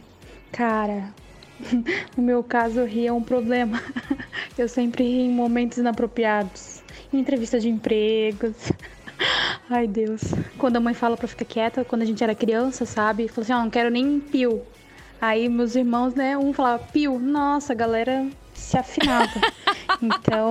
Cara, 0.52 1.12
no 2.16 2.22
meu 2.22 2.44
caso, 2.44 2.86
rir 2.86 3.08
é 3.08 3.12
um 3.12 3.22
problema. 3.22 3.82
Eu 4.56 4.70
sempre 4.70 5.04
rio 5.04 5.22
em 5.22 5.32
momentos 5.32 5.80
inapropriados. 5.80 6.84
Em 7.12 7.18
entrevista 7.18 7.60
de 7.60 7.68
empregos. 7.68 8.72
Ai, 9.68 9.88
Deus. 9.88 10.22
Quando 10.60 10.76
a 10.76 10.80
mãe 10.80 10.94
fala 10.94 11.18
pra 11.18 11.28
ficar 11.28 11.46
quieta, 11.46 11.84
quando 11.84 12.04
a 12.04 12.06
gente 12.06 12.24
era 12.24 12.36
criança, 12.36 12.86
sabe? 12.86 13.28
Falou 13.28 13.44
assim, 13.44 13.54
ó, 13.54 13.64
não 13.64 13.72
quero 13.72 13.90
nem 13.90 14.20
pio. 14.20 14.62
Aí 15.20 15.50
meus 15.50 15.76
irmãos, 15.76 16.14
né, 16.14 16.38
um 16.38 16.54
falava 16.54 16.84
pio. 16.94 17.18
Nossa, 17.18 17.74
a 17.74 17.76
galera 17.76 18.28
se 18.65 18.78
afinava. 18.78 19.32
Então, 20.01 20.49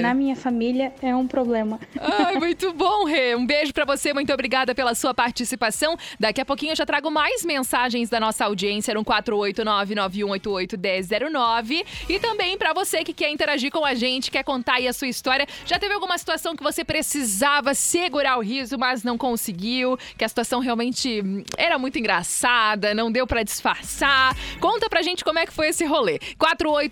na 0.00 0.14
minha 0.14 0.34
família 0.34 0.90
é 1.02 1.14
um 1.14 1.26
problema. 1.26 1.78
Ai, 2.00 2.36
muito 2.40 2.72
bom, 2.72 3.04
Rê. 3.04 3.34
Um 3.34 3.44
beijo 3.44 3.74
pra 3.74 3.84
você, 3.84 4.14
muito 4.14 4.32
obrigada 4.32 4.74
pela 4.74 4.94
sua 4.94 5.12
participação. 5.12 5.98
Daqui 6.18 6.40
a 6.40 6.44
pouquinho 6.44 6.72
eu 6.72 6.76
já 6.76 6.86
trago 6.86 7.10
mais 7.10 7.44
mensagens 7.44 8.08
da 8.08 8.18
nossa 8.18 8.46
audiência 8.46 8.94
no 8.94 9.04
489-9188-1009. 9.04 11.84
E 12.08 12.18
também 12.18 12.56
pra 12.56 12.72
você 12.72 13.04
que 13.04 13.12
quer 13.12 13.28
interagir 13.30 13.70
com 13.70 13.84
a 13.84 13.92
gente, 13.94 14.30
quer 14.30 14.44
contar 14.44 14.76
aí 14.76 14.88
a 14.88 14.94
sua 14.94 15.08
história. 15.08 15.46
Já 15.66 15.78
teve 15.78 15.92
alguma 15.92 16.16
situação 16.16 16.56
que 16.56 16.62
você 16.62 16.82
precisava 16.84 17.74
segurar 17.74 18.38
o 18.38 18.40
riso, 18.40 18.78
mas 18.78 19.02
não 19.02 19.18
conseguiu? 19.18 19.98
Que 20.16 20.24
a 20.24 20.28
situação 20.28 20.60
realmente 20.60 21.20
hum, 21.22 21.44
era 21.56 21.78
muito 21.78 21.98
engraçada, 21.98 22.94
não 22.94 23.12
deu 23.12 23.26
pra 23.26 23.42
disfarçar? 23.42 24.34
Conta 24.60 24.88
pra 24.88 25.02
gente 25.02 25.24
como 25.24 25.38
é 25.38 25.44
que 25.46 25.52
foi 25.52 25.68
esse 25.68 25.84
rolê. 25.84 26.18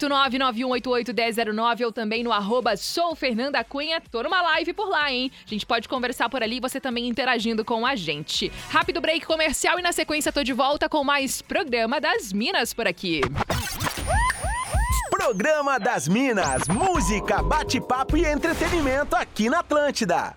489-9188-1009 0.00 1.84
ou 1.84 1.92
também 1.92 2.24
no 2.24 2.32
arroba 2.32 2.76
sou 2.76 3.14
Fernanda 3.14 3.62
Cunha. 3.62 4.00
Tô 4.10 4.22
numa 4.22 4.40
live 4.42 4.72
por 4.72 4.88
lá, 4.88 5.12
hein? 5.12 5.30
A 5.46 5.48
gente 5.48 5.66
pode 5.66 5.88
conversar 5.88 6.28
por 6.28 6.42
ali 6.42 6.56
e 6.56 6.60
você 6.60 6.80
também 6.80 7.06
interagindo 7.06 7.64
com 7.64 7.84
a 7.84 7.94
gente. 7.94 8.50
Rápido 8.70 9.00
break 9.00 9.26
comercial 9.26 9.78
e 9.78 9.82
na 9.82 9.92
sequência 9.92 10.32
tô 10.32 10.42
de 10.42 10.52
volta 10.52 10.88
com 10.88 11.04
mais 11.04 11.42
Programa 11.42 12.00
das 12.00 12.32
Minas 12.32 12.72
por 12.72 12.86
aqui. 12.86 13.20
Programa 15.10 15.78
das 15.78 16.08
Minas, 16.08 16.66
música, 16.66 17.42
bate-papo 17.42 18.16
e 18.16 18.24
entretenimento 18.24 19.14
aqui 19.14 19.50
na 19.50 19.58
Atlântida. 19.60 20.34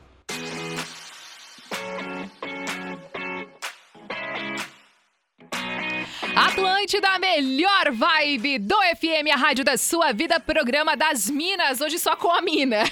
Atlântida 6.36 7.10
a 7.10 7.20
melhor 7.20 7.92
vibe 7.92 8.58
do 8.58 8.76
FM, 8.98 9.32
a 9.32 9.38
rádio 9.38 9.64
da 9.64 9.78
sua 9.78 10.12
vida, 10.12 10.40
programa 10.40 10.98
das 10.98 11.30
Minas, 11.30 11.80
hoje 11.80 12.00
só 12.00 12.16
com 12.16 12.32
a 12.32 12.42
mina. 12.42 12.84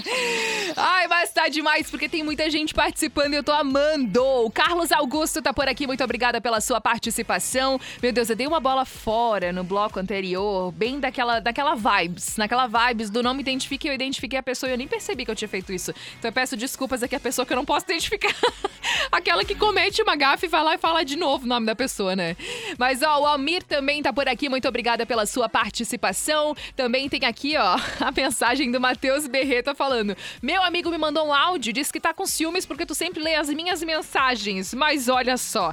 Ai, 0.76 1.08
mas 1.08 1.32
tá 1.32 1.48
demais, 1.48 1.90
porque 1.90 2.06
tem 2.06 2.22
muita 2.22 2.50
gente 2.50 2.74
participando 2.74 3.32
e 3.32 3.36
eu 3.36 3.42
tô 3.42 3.52
amando. 3.52 4.22
O 4.22 4.50
Carlos 4.50 4.92
Augusto 4.92 5.40
tá 5.40 5.54
por 5.54 5.68
aqui, 5.68 5.86
muito 5.86 6.04
obrigada 6.04 6.38
pela 6.38 6.60
sua 6.60 6.82
participação. 6.82 7.80
Meu 8.02 8.12
Deus, 8.12 8.28
eu 8.28 8.36
dei 8.36 8.46
uma 8.46 8.60
bola 8.60 8.84
fora 8.84 9.52
no 9.52 9.64
bloco 9.64 9.98
anterior, 9.98 10.70
bem 10.70 11.00
daquela, 11.00 11.40
daquela 11.40 11.74
vibes, 11.74 12.36
naquela 12.36 12.66
vibes 12.66 13.08
do 13.08 13.22
não 13.22 13.32
me 13.32 13.40
identifique, 13.40 13.88
eu 13.88 13.94
identifiquei 13.94 14.38
a 14.38 14.42
pessoa 14.42 14.68
e 14.68 14.74
eu 14.74 14.78
nem 14.78 14.86
percebi 14.86 15.24
que 15.24 15.30
eu 15.30 15.36
tinha 15.36 15.48
feito 15.48 15.72
isso. 15.72 15.94
Então 16.18 16.28
eu 16.28 16.32
peço 16.32 16.58
desculpas 16.58 17.02
aqui 17.02 17.16
a 17.16 17.20
pessoa 17.20 17.46
que 17.46 17.52
eu 17.54 17.56
não 17.56 17.64
posso 17.64 17.86
identificar. 17.86 18.34
Aquela 19.10 19.44
que 19.44 19.54
comete 19.54 20.02
uma 20.02 20.14
gafe 20.14 20.46
e 20.46 20.48
vai 20.48 20.62
lá 20.62 20.74
e 20.74 20.78
fala 20.78 21.04
de 21.04 21.16
novo 21.16 21.44
o 21.44 21.48
nome 21.48 21.66
da 21.66 21.74
pessoa, 21.74 22.14
né? 22.14 22.36
Mas, 22.78 23.02
ó, 23.02 23.20
o 23.20 23.26
Almir 23.26 23.62
também 23.62 24.02
tá 24.02 24.12
por 24.12 24.28
aqui. 24.28 24.48
Muito 24.48 24.68
obrigada 24.68 25.04
pela 25.04 25.26
sua 25.26 25.48
participação. 25.48 26.54
Também 26.76 27.08
tem 27.08 27.24
aqui, 27.24 27.56
ó, 27.56 27.76
a 28.00 28.10
mensagem 28.10 28.70
do 28.70 28.80
Matheus 28.80 29.26
Berreta 29.26 29.74
falando: 29.74 30.16
Meu 30.42 30.62
amigo 30.62 30.90
me 30.90 30.98
mandou 30.98 31.26
um 31.26 31.34
áudio, 31.34 31.72
disse 31.72 31.92
que 31.92 32.00
tá 32.00 32.14
com 32.14 32.26
ciúmes 32.26 32.66
porque 32.66 32.86
tu 32.86 32.94
sempre 32.94 33.22
lê 33.22 33.34
as 33.34 33.48
minhas 33.48 33.82
mensagens. 33.82 34.74
Mas 34.74 35.08
olha 35.08 35.36
só, 35.36 35.72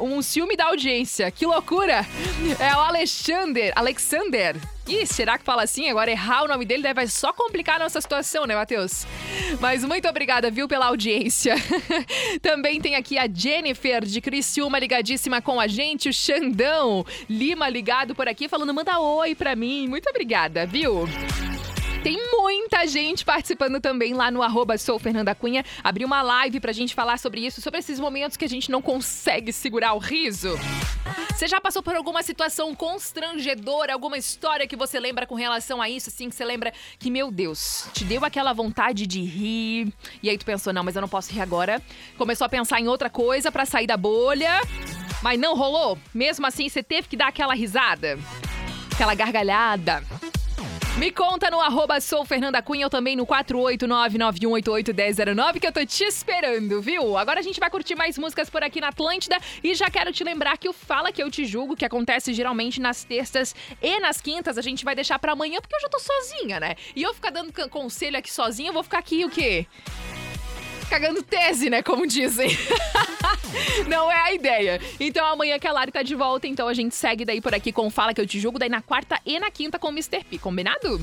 um, 0.00 0.22
ciúme 0.22 0.56
da 0.56 0.66
audiência. 0.66 1.30
Que 1.30 1.46
loucura! 1.46 2.06
É 2.58 2.74
o 2.74 2.80
Alexander. 2.80 3.72
Alexander. 3.76 4.77
Ih, 4.88 5.06
será 5.06 5.36
que 5.36 5.44
fala 5.44 5.62
assim? 5.64 5.90
Agora 5.90 6.10
errar 6.10 6.44
o 6.44 6.48
nome 6.48 6.64
dele 6.64 6.82
deve 6.82 7.06
só 7.08 7.30
complicar 7.30 7.76
a 7.76 7.84
nossa 7.84 8.00
situação, 8.00 8.46
né, 8.46 8.54
Matheus? 8.54 9.06
Mas 9.60 9.84
muito 9.84 10.08
obrigada, 10.08 10.50
viu, 10.50 10.66
pela 10.66 10.86
audiência. 10.86 11.54
Também 12.40 12.80
tem 12.80 12.96
aqui 12.96 13.18
a 13.18 13.28
Jennifer 13.28 14.02
de 14.04 14.20
Criciúma 14.20 14.78
ligadíssima 14.78 15.42
com 15.42 15.60
a 15.60 15.66
gente, 15.66 16.08
o 16.08 16.12
Xandão 16.12 17.04
Lima 17.28 17.68
ligado 17.68 18.14
por 18.14 18.28
aqui 18.28 18.48
falando 18.48 18.72
manda 18.72 18.98
oi 18.98 19.34
pra 19.34 19.54
mim. 19.54 19.86
Muito 19.86 20.08
obrigada, 20.08 20.66
viu? 20.66 21.06
Tem 22.02 22.16
muita 22.30 22.86
gente 22.86 23.24
participando 23.24 23.80
também 23.80 24.14
lá 24.14 24.30
no 24.30 24.42
arroba 24.42 24.78
Sou 24.78 24.98
Fernanda 24.98 25.34
Cunha. 25.34 25.64
Uma 26.04 26.22
live 26.22 26.60
pra 26.60 26.72
gente 26.72 26.94
falar 26.94 27.18
sobre 27.18 27.44
isso, 27.44 27.60
sobre 27.60 27.80
esses 27.80 27.98
momentos 27.98 28.36
que 28.36 28.44
a 28.44 28.48
gente 28.48 28.70
não 28.70 28.80
consegue 28.80 29.52
segurar 29.52 29.92
o 29.94 29.98
riso. 29.98 30.58
Você 31.30 31.46
já 31.46 31.60
passou 31.60 31.82
por 31.82 31.94
alguma 31.94 32.22
situação 32.22 32.74
constrangedora, 32.74 33.92
alguma 33.92 34.16
história 34.16 34.66
que 34.66 34.76
você 34.76 34.98
lembra 34.98 35.26
com 35.26 35.34
relação 35.34 35.82
a 35.82 35.90
isso, 35.90 36.08
assim, 36.08 36.30
que 36.30 36.34
você 36.34 36.44
lembra 36.44 36.72
que, 36.98 37.10
meu 37.10 37.30
Deus, 37.30 37.88
te 37.92 38.04
deu 38.04 38.24
aquela 38.24 38.52
vontade 38.52 39.06
de 39.06 39.20
rir, 39.20 39.92
e 40.22 40.30
aí 40.30 40.38
tu 40.38 40.46
pensou, 40.46 40.72
não, 40.72 40.82
mas 40.82 40.96
eu 40.96 41.02
não 41.02 41.08
posso 41.08 41.32
rir 41.32 41.40
agora. 41.40 41.82
Começou 42.16 42.44
a 42.44 42.48
pensar 42.48 42.80
em 42.80 42.88
outra 42.88 43.10
coisa 43.10 43.52
pra 43.52 43.66
sair 43.66 43.86
da 43.86 43.96
bolha, 43.96 44.60
mas 45.22 45.38
não 45.38 45.54
rolou? 45.54 45.98
Mesmo 46.14 46.46
assim, 46.46 46.68
você 46.68 46.82
teve 46.82 47.06
que 47.06 47.16
dar 47.16 47.28
aquela 47.28 47.54
risada? 47.54 48.18
Aquela 48.92 49.14
gargalhada? 49.14 50.02
Me 50.98 51.12
conta 51.12 51.48
no 51.48 51.60
arroba 51.60 52.00
sou 52.00 52.24
Fernanda 52.24 52.60
Cunha 52.60 52.86
ou 52.86 52.90
também 52.90 53.14
no 53.14 53.24
489-9188-1009 53.24 55.60
que 55.60 55.66
eu 55.68 55.72
tô 55.72 55.86
te 55.86 56.02
esperando, 56.02 56.82
viu? 56.82 57.16
Agora 57.16 57.38
a 57.38 57.42
gente 57.42 57.60
vai 57.60 57.70
curtir 57.70 57.94
mais 57.94 58.18
músicas 58.18 58.50
por 58.50 58.64
aqui 58.64 58.80
na 58.80 58.88
Atlântida 58.88 59.38
e 59.62 59.76
já 59.76 59.88
quero 59.88 60.12
te 60.12 60.24
lembrar 60.24 60.58
que 60.58 60.68
o 60.68 60.72
Fala 60.72 61.12
Que 61.12 61.22
Eu 61.22 61.30
Te 61.30 61.44
Julgo, 61.44 61.76
que 61.76 61.84
acontece 61.84 62.34
geralmente 62.34 62.80
nas 62.80 63.04
terças 63.04 63.54
e 63.80 64.00
nas 64.00 64.20
quintas, 64.20 64.58
a 64.58 64.62
gente 64.62 64.84
vai 64.84 64.96
deixar 64.96 65.20
pra 65.20 65.34
amanhã 65.34 65.60
porque 65.60 65.76
eu 65.76 65.80
já 65.80 65.88
tô 65.88 66.00
sozinha, 66.00 66.58
né? 66.58 66.74
E 66.96 67.04
eu 67.04 67.14
ficar 67.14 67.30
dando 67.30 67.52
conselho 67.68 68.18
aqui 68.18 68.32
sozinha, 68.32 68.70
eu 68.70 68.74
vou 68.74 68.82
ficar 68.82 68.98
aqui 68.98 69.24
o 69.24 69.30
quê? 69.30 69.68
Cagando 70.88 71.22
tese, 71.22 71.70
né? 71.70 71.82
Como 71.82 72.06
dizem. 72.06 72.50
Não 73.88 74.10
é 74.10 74.20
a 74.20 74.32
ideia. 74.32 74.80
Então 74.98 75.24
amanhã 75.26 75.58
que 75.58 75.66
a 75.66 75.72
Lari 75.72 75.92
tá 75.92 76.02
de 76.02 76.14
volta, 76.14 76.46
então 76.46 76.68
a 76.68 76.74
gente 76.74 76.94
segue 76.94 77.24
daí 77.24 77.40
por 77.40 77.54
aqui 77.54 77.72
com 77.72 77.88
Fala 77.90 78.14
Que 78.14 78.20
Eu 78.20 78.26
Te 78.26 78.38
Julgo, 78.38 78.58
daí 78.58 78.68
na 78.68 78.82
quarta 78.82 79.18
e 79.24 79.38
na 79.38 79.50
quinta 79.50 79.78
com 79.78 79.88
o 79.88 79.90
Mr. 79.90 80.22
P, 80.24 80.38
combinado? 80.38 81.00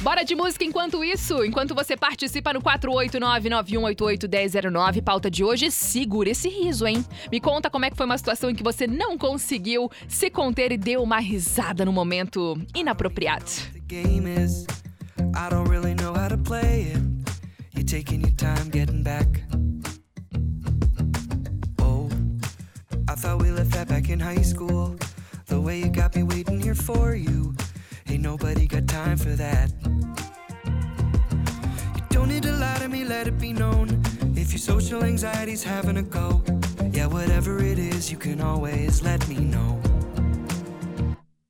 Bora 0.00 0.22
de 0.24 0.36
música 0.36 0.64
enquanto 0.64 1.04
isso, 1.04 1.44
enquanto 1.44 1.74
você 1.74 1.96
participa 1.96 2.52
no 2.52 2.62
489-9188-1009, 2.62 5.02
pauta 5.02 5.28
de 5.28 5.42
hoje, 5.42 5.72
segura 5.72 6.30
esse 6.30 6.48
riso, 6.48 6.86
hein? 6.86 7.04
Me 7.30 7.40
conta 7.40 7.68
como 7.68 7.84
é 7.84 7.90
que 7.90 7.96
foi 7.96 8.06
uma 8.06 8.16
situação 8.16 8.48
em 8.48 8.54
que 8.54 8.62
você 8.62 8.86
não 8.86 9.18
conseguiu 9.18 9.90
se 10.06 10.30
conter 10.30 10.70
e 10.70 10.76
deu 10.76 11.02
uma 11.02 11.18
risada 11.18 11.84
no 11.84 11.92
momento 11.92 12.56
inapropriado. 12.74 13.44
You're 17.78 17.86
taking 17.86 18.22
your 18.22 18.32
time 18.32 18.70
getting 18.70 19.04
back. 19.04 19.28
Oh, 21.78 22.10
I 23.06 23.14
thought 23.14 23.40
we 23.40 23.52
left 23.52 23.70
that 23.70 23.86
back 23.86 24.08
in 24.08 24.18
high 24.18 24.42
school. 24.42 24.96
The 25.46 25.60
way 25.60 25.78
you 25.78 25.88
got 25.88 26.16
me 26.16 26.24
waiting 26.24 26.60
here 26.60 26.74
for 26.74 27.14
you. 27.14 27.54
Ain't 28.08 28.24
nobody 28.24 28.66
got 28.66 28.88
time 28.88 29.16
for 29.16 29.30
that. 29.36 29.70
You 31.94 32.02
don't 32.10 32.28
need 32.28 32.42
to 32.42 32.52
lie 32.52 32.78
to 32.80 32.88
me, 32.88 33.04
let 33.04 33.28
it 33.28 33.38
be 33.38 33.52
known. 33.52 34.02
If 34.34 34.50
your 34.50 34.58
social 34.58 35.04
anxiety's 35.04 35.62
having 35.62 35.98
a 35.98 36.02
go, 36.02 36.42
yeah, 36.90 37.06
whatever 37.06 37.62
it 37.62 37.78
is, 37.78 38.10
you 38.10 38.18
can 38.18 38.40
always 38.40 39.04
let 39.04 39.28
me 39.28 39.36
know. 39.36 39.80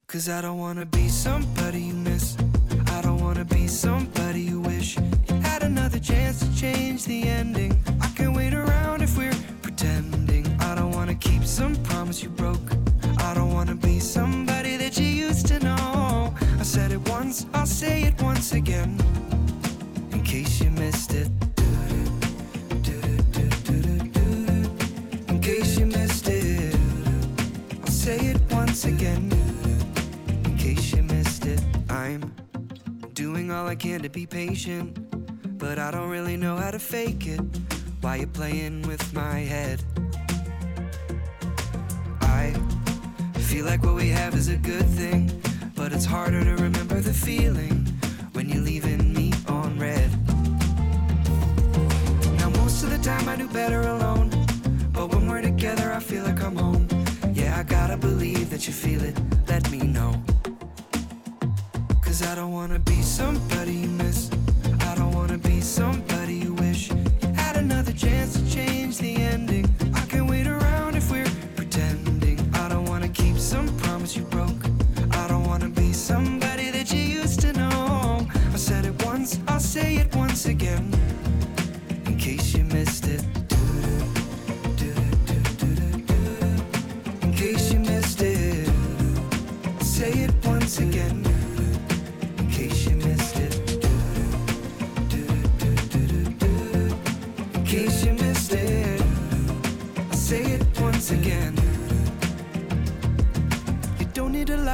Cause 0.09 0.29
I 0.29 0.43
don't 0.43 0.59
wanna 0.59 0.85
be 0.85 1.09
somebody 1.09 1.81
you 1.85 1.95
miss. 1.95 2.37
I 2.88 3.01
don't 3.01 3.23
wanna 3.23 3.47
be 3.47 3.67
somebody 3.67 4.43
you 4.43 4.61
wish 4.61 4.99
another 5.68 5.98
chance 5.98 6.38
to 6.40 6.57
change 6.57 7.04
the 7.04 7.24
ending. 7.24 7.78
I 8.00 8.09
can't 8.16 8.35
wait 8.35 8.54
around 8.54 9.02
if 9.02 9.18
we're 9.18 9.38
pretending. 9.61 10.46
I 10.61 10.74
don't 10.74 10.92
wanna 10.92 11.14
keep 11.14 11.44
some 11.44 11.76
promise 11.88 12.22
you 12.22 12.31
broke. 12.31 12.70
I 13.18 13.35
don't 13.35 13.52
wanna 13.52 13.74
be 13.74 14.00
somebody 14.00 14.78
that 14.78 14.98
you 14.98 15.04
used 15.04 15.46
to 15.48 15.59
know. 15.61 16.35
I 16.59 16.62
said 16.62 16.90
it 16.90 17.07
once, 17.11 17.44
I'll 17.52 17.66
say 17.66 18.04
it 18.04 18.14
once 18.22 18.54
again. 18.54 18.98
In 20.12 20.22
case 20.22 20.59
you 20.62 20.70
missed 20.70 21.12
it. 21.12 21.28
In 25.28 25.38
case 25.42 25.78
you 25.78 25.85
missed 25.85 26.28
it, 26.28 26.76
I'll 27.83 27.92
say 28.04 28.18
it 28.33 28.40
once 28.50 28.87
again. 28.87 29.31
In 30.46 30.57
case 30.57 30.94
you 30.94 31.02
missed 31.02 31.44
it, 31.44 31.61
I'm 31.90 32.33
doing 33.12 33.50
all 33.50 33.66
I 33.66 33.74
can 33.74 34.00
to 34.00 34.09
be 34.09 34.24
patient, 34.24 35.08
but 35.59 35.79
I 35.79 35.90
don't 35.90 36.09
really 36.09 36.37
know 36.37 36.57
how 36.57 36.71
to 36.71 36.79
fake 36.79 37.27
it. 37.27 37.40
Why 38.01 38.16
you 38.16 38.27
playing 38.29 38.83
with 38.83 39.12
my 39.12 39.40
head? 39.40 39.83
I 42.21 42.55
feel 43.38 43.64
like 43.64 43.83
what 43.83 43.97
we 43.97 44.09
have 44.09 44.35
is 44.35 44.49
a 44.49 44.57
good 44.57 44.87
thing, 44.87 45.42
but 45.75 45.92
it's 45.92 46.05
harder 46.05 46.44
to 46.44 46.62
remember 46.62 47.01
the 47.01 47.12
feeling 47.12 47.87
when 48.33 48.49
you're 48.49 48.62
leaving 48.62 49.12
me 49.12 49.33
on 49.49 49.79
red. 49.79 50.11
Now 52.38 52.51
most 52.51 52.85
of 52.85 52.90
the 52.90 53.01
time 53.03 53.29
I 53.29 53.35
do 53.35 53.49
better 53.49 53.81
alone, 53.81 54.31
but 54.92 55.12
when 55.12 55.29
we're 55.29 55.42
together 55.42 55.92
I 55.92 55.99
feel 55.99 56.23
like 56.23 56.40
I'm 56.40 56.55
home. 56.55 56.87
Yeah, 57.33 57.59
I 57.59 57.64
gotta 57.64 57.97
believe 57.97 58.51
that 58.51 58.68
you 58.68 58.73
feel 58.73 59.03
it. 59.03 59.18
Let 59.49 59.68
me 59.73 59.79
know. 59.79 60.23
Cause 62.01 62.23
I 62.23 62.37
don't 62.37 62.53
wanna 62.53 62.79
be 62.79 63.03
somebody 63.03 63.73
you 63.73 63.88
miss. 63.88 64.31
Be 65.42 65.61
somebody 65.61 66.35
you 66.35 66.55
wish 66.55 66.90
you 66.90 66.96
had 67.35 67.57
another 67.57 67.92
chance 67.92 68.35
to 68.35 68.51
change 68.51 68.98
the 68.98 69.16
ending. 69.16 69.78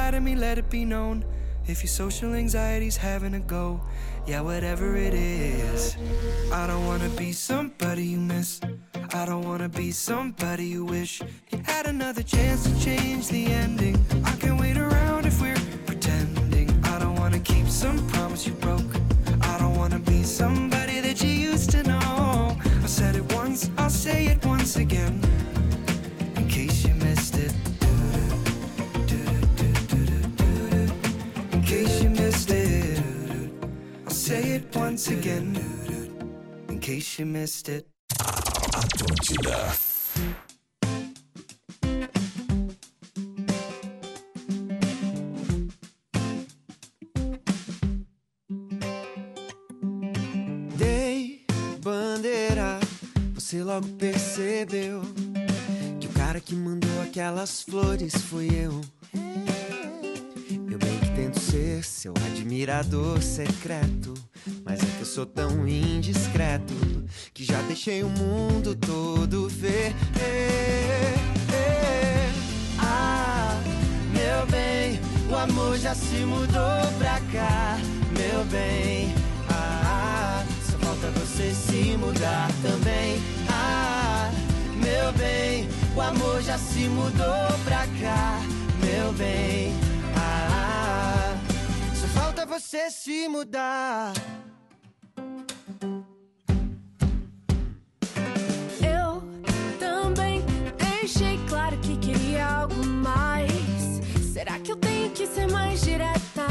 Lie 0.05 0.11
to 0.11 0.21
me, 0.21 0.35
let 0.35 0.59
it 0.59 0.69
be 0.69 0.85
known. 0.85 1.25
If 1.65 1.81
your 1.81 1.89
social 1.89 2.35
anxiety's 2.35 2.95
having 2.95 3.33
a 3.33 3.39
go, 3.39 3.81
yeah, 4.27 4.41
whatever 4.41 4.95
it 4.95 5.15
is. 5.15 5.97
I 6.53 6.67
don't 6.67 6.85
wanna 6.85 7.09
be 7.09 7.31
somebody 7.31 8.05
you 8.05 8.19
miss. 8.19 8.61
I 9.13 9.25
don't 9.25 9.45
wanna 9.49 9.69
be 9.69 9.89
somebody 9.91 10.65
you 10.67 10.85
wish 10.85 11.21
you 11.49 11.59
had 11.63 11.87
another 11.87 12.21
chance 12.21 12.61
to 12.67 12.73
change 12.87 13.29
the 13.29 13.47
ending. 13.47 13.95
I 14.23 14.33
can't 14.41 14.59
wait 14.59 14.77
around 14.77 15.25
if 15.25 15.41
we're 15.41 15.63
pretending. 15.87 16.67
I 16.83 16.99
don't 16.99 17.15
wanna 17.15 17.39
keep 17.39 17.67
some 17.67 17.97
promise 18.09 18.45
you 18.45 18.53
broke. 18.53 18.91
I 19.41 19.57
don't 19.57 19.75
wanna 19.75 19.99
be 19.99 20.21
somebody 20.21 20.99
that 21.01 21.23
you 21.23 21.33
used 21.51 21.71
to 21.71 21.81
know. 21.81 22.55
I 22.83 22.87
said 22.87 23.15
it 23.15 23.25
once, 23.33 23.71
I'll 23.79 23.89
say 23.89 24.27
it. 24.27 24.44
Say 34.25 34.55
it 34.55 34.75
once 34.75 35.11
again, 35.11 35.55
in 36.67 36.79
case 36.79 37.19
you 37.19 37.27
missed 37.27 37.69
it. 37.69 37.85
Atlântida. 38.73 39.71
Dei 50.75 51.45
bandeira, 51.83 52.79
você 53.35 53.61
logo 53.61 53.87
percebeu 53.89 55.01
que 55.99 56.07
o 56.07 56.11
cara 56.13 56.41
que 56.41 56.55
mandou 56.55 56.99
aquelas 57.03 57.61
flores 57.61 58.15
fui 58.15 58.47
eu. 58.47 58.81
Eu 60.71 60.79
bem 60.79 60.99
que 60.99 61.15
tento 61.15 61.39
ser 61.39 61.83
seu 61.83 62.13
admirador 62.25 63.21
secreto, 63.21 64.14
sou 65.15 65.25
tão 65.25 65.65
indiscreto 65.65 66.73
que 67.33 67.45
já 67.45 67.61
deixei 67.61 68.03
o 68.03 68.09
mundo 68.09 68.75
todo 68.75 69.47
ver. 69.47 69.95
Ah, 72.77 73.57
meu 74.11 74.45
bem, 74.47 74.99
o 75.31 75.35
amor 75.37 75.77
já 75.77 75.95
se 75.95 76.17
mudou 76.17 76.81
pra 76.99 77.21
cá, 77.31 77.77
meu 78.11 78.43
bem. 78.51 79.15
Ah, 79.49 80.43
só 80.69 80.77
falta 80.79 81.09
você 81.11 81.53
se 81.53 81.95
mudar 81.95 82.49
também. 82.61 83.17
Ah, 83.49 84.29
meu 84.83 85.13
bem, 85.13 85.69
o 85.95 86.01
amor 86.01 86.41
já 86.41 86.57
se 86.57 86.89
mudou 86.89 87.57
pra 87.63 87.87
cá, 88.01 88.41
meu 88.83 89.13
bem. 89.13 89.71
Ah, 90.17 91.37
só 91.95 92.07
falta 92.19 92.45
você 92.45 92.91
se 92.91 93.29
mudar. 93.29 94.11
Ser 105.35 105.51
mais 105.51 105.81
direta? 105.81 106.47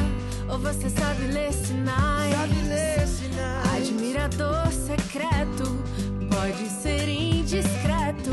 Ou 0.48 0.58
você 0.58 0.90
sabe 0.90 1.26
ler 1.28 1.52
sinais? 1.52 2.34
Sabe 2.34 2.62
ler 2.68 3.06
sinais. 3.06 3.76
Admirador 3.76 4.70
secreto, 4.70 5.82
pode 6.30 6.68
ser 6.82 7.08
indiscreto. 7.08 8.30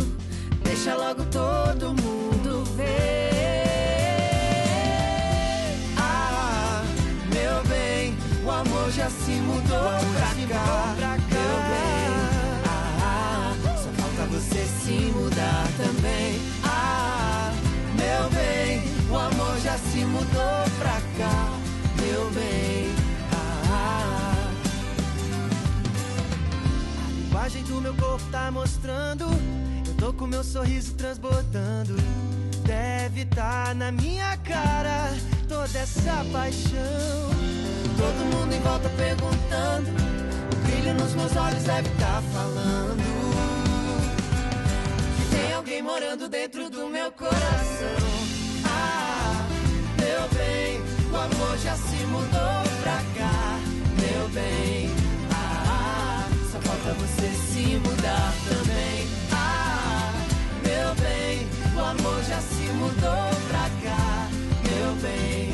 Deixa 0.62 0.94
logo 0.96 1.24
todo 1.26 1.94
mundo 2.02 2.66
ver. 2.76 3.32
Ah, 5.98 6.84
meu 7.34 7.64
bem, 7.70 8.14
o 8.46 8.52
amor 8.52 8.92
já 8.92 9.10
se 9.10 9.32
mudou 9.32 10.00
pra 10.18 10.31
do 27.72 27.80
meu 27.80 27.94
corpo 27.96 28.26
tá 28.32 28.52
mostrando. 28.52 29.26
Eu 29.88 29.94
tô 29.96 30.14
com 30.14 30.28
meu 30.28 30.44
sorriso 30.44 30.94
transbordando. 30.96 31.96
Deve 32.66 33.26
tá 33.26 33.74
na 33.74 33.92
minha 33.92 34.36
cara 34.38 35.10
toda 35.48 35.80
essa 35.80 36.26
paixão. 36.34 37.30
Todo 37.98 38.36
mundo 38.36 38.54
em 38.54 38.60
volta 38.60 38.90
perguntando. 38.90 39.90
O 39.90 40.56
brilho 40.68 40.94
nos 40.96 41.14
meus 41.16 41.36
olhos 41.38 41.64
deve 41.64 41.90
tá 41.92 42.22
falando. 42.34 43.02
Que 45.16 45.36
tem 45.36 45.54
alguém 45.54 45.82
morando 45.82 46.28
dentro 46.28 46.70
do 46.70 46.90
meu 46.90 47.10
coração. 47.14 48.12
Ah, 48.66 49.48
meu 49.98 50.30
bem, 50.38 50.82
o 51.10 51.16
amor 51.16 51.58
já 51.58 51.76
se 51.76 52.06
mudou 52.08 52.64
pra 52.84 52.98
cá. 53.18 53.60
Meu 53.98 54.30
bem, 54.30 54.90
ah, 55.32 56.28
só 56.52 56.60
falta 56.60 56.94
você 56.96 57.41
se 57.52 57.78
mudar 57.80 58.34
também. 58.48 59.08
Ah, 59.32 60.14
meu 60.64 60.96
bem, 60.96 61.48
o 61.76 61.80
amor 61.80 62.24
já 62.24 62.40
se 62.40 62.64
mudou 62.74 63.30
pra 63.50 63.70
cá. 63.84 64.30
Meu 64.64 64.96
bem, 65.02 65.52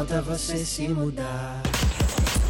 falta 0.00 0.22
você 0.22 0.64
se 0.64 0.88
mudar. 0.88 1.60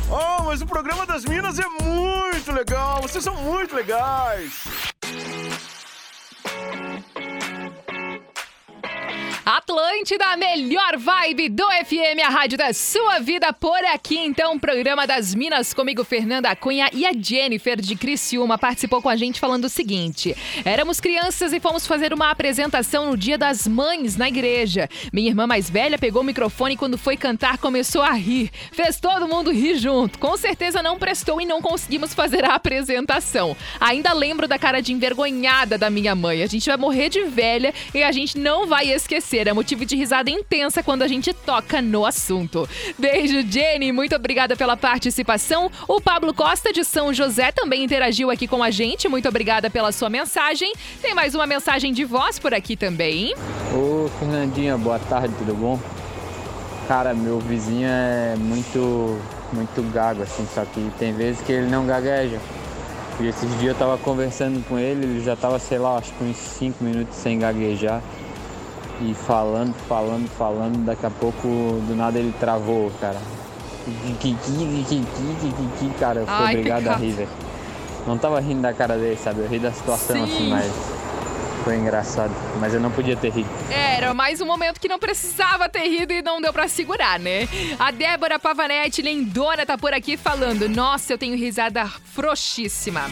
Oh, 0.08 0.44
mas 0.44 0.62
o 0.62 0.66
programa 0.66 1.04
das 1.04 1.24
Minas 1.24 1.58
é 1.58 1.66
muito 1.66 2.52
legal. 2.52 3.02
Vocês 3.02 3.24
são 3.24 3.34
muito 3.34 3.74
legais. 3.74 4.89
Atlântida, 9.70 10.24
a 10.24 10.36
melhor 10.36 10.96
vibe 10.98 11.48
do 11.48 11.62
FM, 11.62 12.18
a 12.26 12.28
rádio 12.28 12.58
da 12.58 12.74
sua 12.74 13.20
vida 13.20 13.52
por 13.52 13.78
aqui. 13.84 14.18
Então, 14.18 14.58
programa 14.58 15.06
das 15.06 15.32
Minas 15.32 15.72
comigo, 15.72 16.02
Fernanda 16.02 16.56
Cunha 16.56 16.90
e 16.92 17.06
a 17.06 17.12
Jennifer 17.12 17.80
de 17.80 17.94
Criciúma 17.94 18.58
participou 18.58 19.00
com 19.00 19.08
a 19.08 19.14
gente 19.14 19.38
falando 19.38 19.66
o 19.66 19.68
seguinte: 19.68 20.36
éramos 20.64 20.98
crianças 20.98 21.52
e 21.52 21.60
fomos 21.60 21.86
fazer 21.86 22.12
uma 22.12 22.32
apresentação 22.32 23.06
no 23.06 23.16
Dia 23.16 23.38
das 23.38 23.68
Mães 23.68 24.16
na 24.16 24.26
igreja. 24.26 24.88
Minha 25.12 25.28
irmã 25.28 25.46
mais 25.46 25.70
velha 25.70 25.96
pegou 25.96 26.22
o 26.22 26.24
microfone 26.24 26.74
e 26.74 26.76
quando 26.76 26.98
foi 26.98 27.16
cantar 27.16 27.56
começou 27.56 28.02
a 28.02 28.10
rir. 28.10 28.50
Fez 28.72 28.98
todo 28.98 29.28
mundo 29.28 29.52
rir 29.52 29.76
junto. 29.76 30.18
Com 30.18 30.36
certeza 30.36 30.82
não 30.82 30.98
prestou 30.98 31.40
e 31.40 31.46
não 31.46 31.62
conseguimos 31.62 32.12
fazer 32.12 32.44
a 32.44 32.56
apresentação. 32.56 33.56
Ainda 33.78 34.12
lembro 34.14 34.48
da 34.48 34.58
cara 34.58 34.80
de 34.80 34.92
envergonhada 34.92 35.78
da 35.78 35.88
minha 35.88 36.16
mãe. 36.16 36.42
A 36.42 36.48
gente 36.48 36.66
vai 36.66 36.76
morrer 36.76 37.08
de 37.08 37.22
velha 37.22 37.72
e 37.94 38.02
a 38.02 38.10
gente 38.10 38.36
não 38.36 38.66
vai 38.66 38.90
esquecer. 38.90 39.46
É 39.46 39.59
motivo 39.60 39.84
de 39.84 39.94
risada 39.94 40.30
intensa 40.30 40.82
quando 40.82 41.02
a 41.02 41.08
gente 41.08 41.34
toca 41.34 41.82
no 41.82 42.06
assunto. 42.06 42.66
Beijo, 42.98 43.42
Jenny. 43.46 43.92
Muito 43.92 44.16
obrigada 44.16 44.56
pela 44.56 44.74
participação. 44.74 45.70
O 45.86 46.00
Pablo 46.00 46.32
Costa 46.32 46.72
de 46.72 46.82
São 46.82 47.12
José 47.12 47.52
também 47.52 47.84
interagiu 47.84 48.30
aqui 48.30 48.48
com 48.48 48.62
a 48.62 48.70
gente. 48.70 49.06
Muito 49.06 49.28
obrigada 49.28 49.68
pela 49.68 49.92
sua 49.92 50.08
mensagem. 50.08 50.72
Tem 51.02 51.14
mais 51.14 51.34
uma 51.34 51.46
mensagem 51.46 51.92
de 51.92 52.06
voz 52.06 52.38
por 52.38 52.54
aqui 52.54 52.74
também. 52.74 53.34
Ô 53.74 54.08
Fernandinha, 54.18 54.78
boa 54.78 54.98
tarde, 54.98 55.34
tudo 55.36 55.54
bom? 55.54 55.78
Cara, 56.88 57.12
meu 57.12 57.38
vizinho 57.38 57.86
é 57.86 58.36
muito, 58.38 59.20
muito 59.52 59.82
gago, 59.92 60.22
assim, 60.22 60.46
só 60.54 60.64
que 60.64 60.90
tem 60.98 61.12
vezes 61.12 61.42
que 61.42 61.52
ele 61.52 61.66
não 61.66 61.86
gagueja. 61.86 62.40
E 63.20 63.26
esses 63.26 63.50
dias 63.58 63.74
eu 63.74 63.74
tava 63.74 63.98
conversando 63.98 64.66
com 64.66 64.78
ele, 64.78 65.04
ele 65.04 65.22
já 65.22 65.36
tava, 65.36 65.58
sei 65.58 65.78
lá, 65.78 65.98
acho 65.98 66.14
que 66.14 66.24
uns 66.24 66.38
5 66.38 66.82
minutos 66.82 67.14
sem 67.18 67.38
gaguejar. 67.38 68.00
E 69.00 69.14
falando, 69.14 69.74
falando, 69.88 70.28
falando, 70.28 70.84
daqui 70.84 71.06
a 71.06 71.10
pouco 71.10 71.48
do 71.86 71.94
nada 71.96 72.18
ele 72.18 72.34
travou, 72.38 72.92
cara. 73.00 73.18
Kiki, 73.84 74.36
kiki, 74.44 75.04
kiki, 75.04 75.98
cara, 75.98 76.20
eu 76.20 76.26
fui 76.26 76.34
Ai, 76.36 76.54
obrigado 76.54 76.88
a 76.88 76.96
rir, 76.96 77.12
velho. 77.12 77.28
Não 78.06 78.18
tava 78.18 78.40
rindo 78.40 78.60
da 78.60 78.74
cara 78.74 78.96
dele, 78.96 79.16
sabe? 79.16 79.40
Eu 79.40 79.48
ri 79.48 79.58
da 79.58 79.72
situação 79.72 80.16
Sim. 80.16 80.22
assim, 80.22 80.50
mas 80.50 80.70
foi 81.64 81.76
engraçado. 81.76 82.32
Mas 82.60 82.74
eu 82.74 82.80
não 82.80 82.90
podia 82.90 83.16
ter 83.16 83.30
rido. 83.30 83.48
É, 83.70 83.96
Era 83.96 84.12
mais 84.12 84.40
um 84.40 84.46
momento 84.46 84.80
que 84.80 84.88
não 84.88 84.98
precisava 84.98 85.68
ter 85.68 85.88
rido 85.88 86.12
e 86.12 86.22
não 86.22 86.40
deu 86.40 86.52
pra 86.52 86.68
segurar, 86.68 87.18
né? 87.18 87.48
A 87.78 87.90
Débora 87.90 88.38
Pavanete, 88.38 89.02
lindona, 89.02 89.64
tá 89.64 89.78
por 89.78 89.94
aqui 89.94 90.16
falando: 90.16 90.68
Nossa, 90.68 91.12
eu 91.12 91.18
tenho 91.18 91.36
risada 91.36 91.86
frouxíssima. 91.86 93.08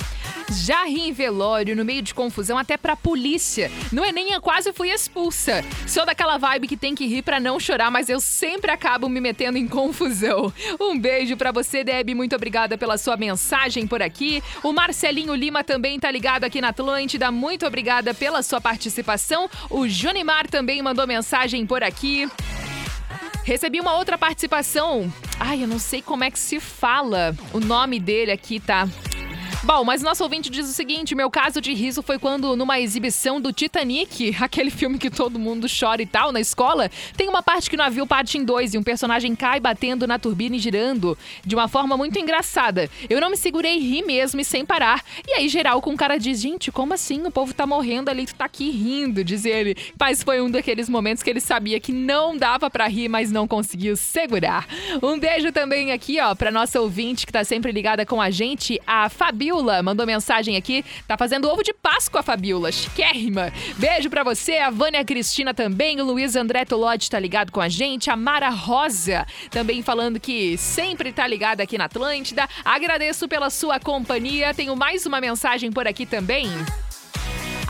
Já 0.50 0.84
ri 0.84 1.08
em 1.08 1.12
velório, 1.12 1.76
no 1.76 1.84
meio 1.84 2.02
de 2.02 2.14
confusão, 2.14 2.58
até 2.58 2.76
pra 2.76 2.96
polícia. 2.96 3.70
No 3.92 4.04
Enem 4.04 4.32
eu 4.32 4.40
quase 4.40 4.72
fui 4.72 4.90
expulsa. 4.90 5.64
Sou 5.86 6.06
daquela 6.06 6.38
vibe 6.38 6.68
que 6.68 6.76
tem 6.76 6.94
que 6.94 7.06
rir 7.06 7.22
pra 7.22 7.38
não 7.40 7.60
chorar, 7.60 7.90
mas 7.90 8.08
eu 8.08 8.20
sempre 8.20 8.70
acabo 8.70 9.08
me 9.08 9.20
metendo 9.20 9.58
em 9.58 9.68
confusão. 9.68 10.52
Um 10.80 10.98
beijo 10.98 11.36
pra 11.36 11.52
você, 11.52 11.84
Deb. 11.84 12.14
Muito 12.14 12.34
obrigada 12.34 12.78
pela 12.78 12.98
sua 12.98 13.16
mensagem 13.16 13.86
por 13.86 14.02
aqui. 14.02 14.42
O 14.62 14.72
Marcelinho 14.72 15.34
Lima 15.34 15.62
também 15.62 15.98
tá 15.98 16.10
ligado 16.10 16.44
aqui 16.44 16.60
na 16.60 16.68
Atlântida. 16.68 17.30
Muito 17.30 17.66
obrigada 17.66 18.14
pela 18.14 18.42
sua 18.42 18.60
participação. 18.60 19.48
O 19.70 19.88
Junimar 19.88 20.48
também 20.48 20.82
mandou 20.82 21.06
mensagem 21.06 21.66
por 21.66 21.82
aqui. 21.82 22.28
Recebi 23.44 23.80
uma 23.80 23.96
outra 23.96 24.18
participação. 24.18 25.10
Ai, 25.40 25.62
eu 25.62 25.68
não 25.68 25.78
sei 25.78 26.02
como 26.02 26.22
é 26.22 26.30
que 26.30 26.38
se 26.38 26.60
fala. 26.60 27.34
O 27.52 27.60
nome 27.60 27.98
dele 27.98 28.30
aqui 28.30 28.60
tá 28.60 28.86
Bom, 29.68 29.84
mas 29.84 30.02
nosso 30.02 30.22
ouvinte 30.22 30.48
diz 30.48 30.66
o 30.66 30.72
seguinte: 30.72 31.14
meu 31.14 31.30
caso 31.30 31.60
de 31.60 31.74
riso 31.74 32.02
foi 32.02 32.18
quando, 32.18 32.56
numa 32.56 32.80
exibição 32.80 33.38
do 33.38 33.52
Titanic, 33.52 34.34
aquele 34.40 34.70
filme 34.70 34.96
que 34.96 35.10
todo 35.10 35.38
mundo 35.38 35.66
chora 35.68 36.00
e 36.00 36.06
tal, 36.06 36.32
na 36.32 36.40
escola, 36.40 36.90
tem 37.18 37.28
uma 37.28 37.42
parte 37.42 37.68
que 37.68 37.76
o 37.76 37.78
navio 37.78 38.06
parte 38.06 38.38
em 38.38 38.44
dois 38.46 38.72
e 38.72 38.78
um 38.78 38.82
personagem 38.82 39.36
cai 39.36 39.60
batendo 39.60 40.06
na 40.06 40.18
turbina 40.18 40.56
e 40.56 40.58
girando 40.58 41.18
de 41.44 41.54
uma 41.54 41.68
forma 41.68 41.98
muito 41.98 42.18
engraçada. 42.18 42.88
Eu 43.10 43.20
não 43.20 43.28
me 43.28 43.36
segurei 43.36 43.78
ri 43.78 44.02
mesmo 44.02 44.40
e 44.40 44.44
sem 44.44 44.64
parar. 44.64 45.04
E 45.26 45.32
aí, 45.32 45.50
geral, 45.50 45.82
com 45.82 45.94
cara 45.94 46.16
diz: 46.16 46.40
gente, 46.40 46.72
como 46.72 46.94
assim? 46.94 47.20
O 47.26 47.30
povo 47.30 47.52
tá 47.52 47.66
morrendo 47.66 48.08
ali, 48.08 48.24
tu 48.24 48.34
tá 48.34 48.46
aqui 48.46 48.70
rindo, 48.70 49.22
diz 49.22 49.44
ele. 49.44 49.76
Mas 50.00 50.22
foi 50.22 50.40
um 50.40 50.50
daqueles 50.50 50.88
momentos 50.88 51.22
que 51.22 51.28
ele 51.28 51.42
sabia 51.42 51.78
que 51.78 51.92
não 51.92 52.34
dava 52.34 52.70
pra 52.70 52.88
rir, 52.88 53.10
mas 53.10 53.30
não 53.30 53.46
conseguiu 53.46 53.98
segurar. 53.98 54.66
Um 55.02 55.18
beijo 55.18 55.52
também 55.52 55.92
aqui, 55.92 56.18
ó, 56.18 56.34
pra 56.34 56.50
nossa 56.50 56.80
ouvinte 56.80 57.26
que 57.26 57.32
tá 57.32 57.44
sempre 57.44 57.70
ligada 57.70 58.06
com 58.06 58.18
a 58.18 58.30
gente, 58.30 58.80
a 58.86 59.10
Fabiola. 59.58 59.82
Mandou 59.82 60.06
mensagem 60.06 60.56
aqui, 60.56 60.84
tá 61.06 61.16
fazendo 61.16 61.48
ovo 61.48 61.62
de 61.62 61.72
Páscoa, 61.72 62.22
Fabiola. 62.22 62.70
Chiquérrima. 62.70 63.52
Beijo 63.76 64.08
pra 64.08 64.22
você, 64.22 64.58
a 64.58 64.70
Vânia 64.70 65.04
Cristina 65.04 65.52
também, 65.52 66.00
o 66.00 66.04
Luiz 66.04 66.36
André 66.36 66.64
Tolotti 66.64 67.10
tá 67.10 67.18
ligado 67.18 67.50
com 67.50 67.60
a 67.60 67.68
gente, 67.68 68.10
a 68.10 68.16
Mara 68.16 68.48
Rosa 68.48 69.26
também 69.50 69.82
falando 69.82 70.20
que 70.20 70.56
sempre 70.56 71.12
tá 71.12 71.26
ligada 71.26 71.62
aqui 71.62 71.76
na 71.76 71.84
Atlântida. 71.84 72.48
Agradeço 72.64 73.28
pela 73.28 73.50
sua 73.50 73.80
companhia. 73.80 74.54
Tenho 74.54 74.76
mais 74.76 75.06
uma 75.06 75.20
mensagem 75.20 75.72
por 75.72 75.86
aqui 75.86 76.06
também. 76.06 76.48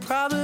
Probably 0.00 0.37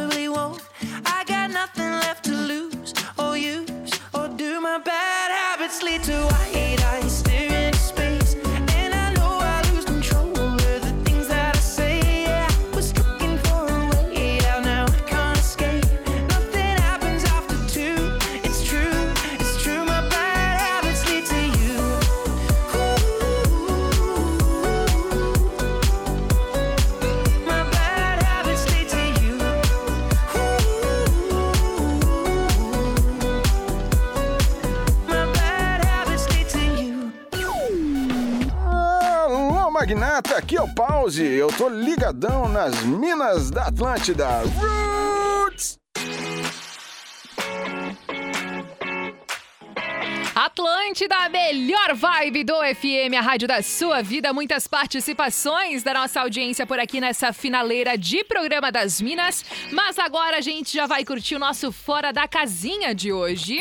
o 40.64 40.74
Pause. 40.74 41.22
Eu 41.22 41.48
tô 41.48 41.68
ligadão 41.68 42.48
nas 42.48 42.82
minas 42.82 43.50
da 43.50 43.64
Atlântida. 43.64 44.26
Roots! 44.58 45.78
Atlântida, 50.34 51.16
a 51.16 51.28
melhor 51.28 51.94
vibe 51.94 52.44
do 52.44 52.54
FM, 52.54 53.14
a 53.16 53.20
rádio 53.20 53.46
da 53.46 53.62
sua 53.62 54.02
vida. 54.02 54.32
Muitas 54.32 54.66
participações 54.66 55.82
da 55.82 55.94
nossa 55.94 56.22
audiência 56.22 56.66
por 56.66 56.78
aqui 56.78 57.00
nessa 57.00 57.32
finaleira 57.32 57.96
de 57.96 58.24
programa 58.24 58.72
das 58.72 59.00
Minas. 59.00 59.44
Mas 59.70 59.98
agora 59.98 60.38
a 60.38 60.40
gente 60.40 60.72
já 60.72 60.86
vai 60.86 61.04
curtir 61.04 61.36
o 61.36 61.38
nosso 61.38 61.70
Fora 61.70 62.12
da 62.12 62.26
Casinha 62.26 62.94
de 62.94 63.12
hoje. 63.12 63.60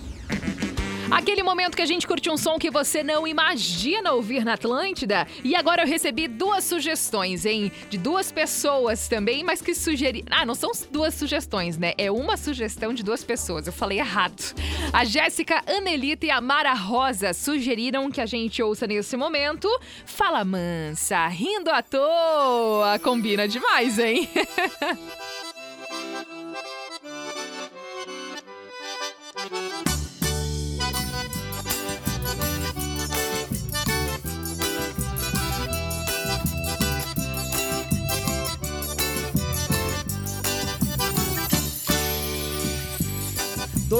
Aquele 1.11 1.43
momento 1.43 1.75
que 1.75 1.81
a 1.81 1.85
gente 1.85 2.07
curte 2.07 2.29
um 2.29 2.37
som 2.37 2.57
que 2.57 2.71
você 2.71 3.03
não 3.03 3.27
imagina 3.27 4.13
ouvir 4.13 4.45
na 4.45 4.53
Atlântida. 4.53 5.27
E 5.43 5.53
agora 5.57 5.83
eu 5.83 5.87
recebi 5.87 6.25
duas 6.25 6.63
sugestões, 6.63 7.45
hein? 7.45 7.69
De 7.89 7.97
duas 7.97 8.31
pessoas 8.31 9.09
também, 9.09 9.43
mas 9.43 9.61
que 9.61 9.75
sugeriram. 9.75 10.25
Ah, 10.31 10.45
não 10.45 10.55
são 10.55 10.71
duas 10.89 11.13
sugestões, 11.13 11.77
né? 11.77 11.93
É 11.97 12.09
uma 12.09 12.37
sugestão 12.37 12.93
de 12.93 13.03
duas 13.03 13.25
pessoas. 13.25 13.67
Eu 13.67 13.73
falei 13.73 13.99
errado. 13.99 14.41
A 14.93 15.03
Jéssica 15.03 15.61
Anelita 15.67 16.25
e 16.25 16.31
a 16.31 16.39
Mara 16.39 16.73
Rosa 16.73 17.33
sugeriram 17.33 18.09
que 18.09 18.21
a 18.21 18.25
gente 18.25 18.63
ouça 18.63 18.87
nesse 18.87 19.17
momento. 19.17 19.67
Fala 20.05 20.45
mansa, 20.45 21.27
rindo 21.27 21.69
à 21.69 21.83
toa. 21.83 22.97
Combina 23.03 23.49
demais, 23.49 23.99
hein? 23.99 24.29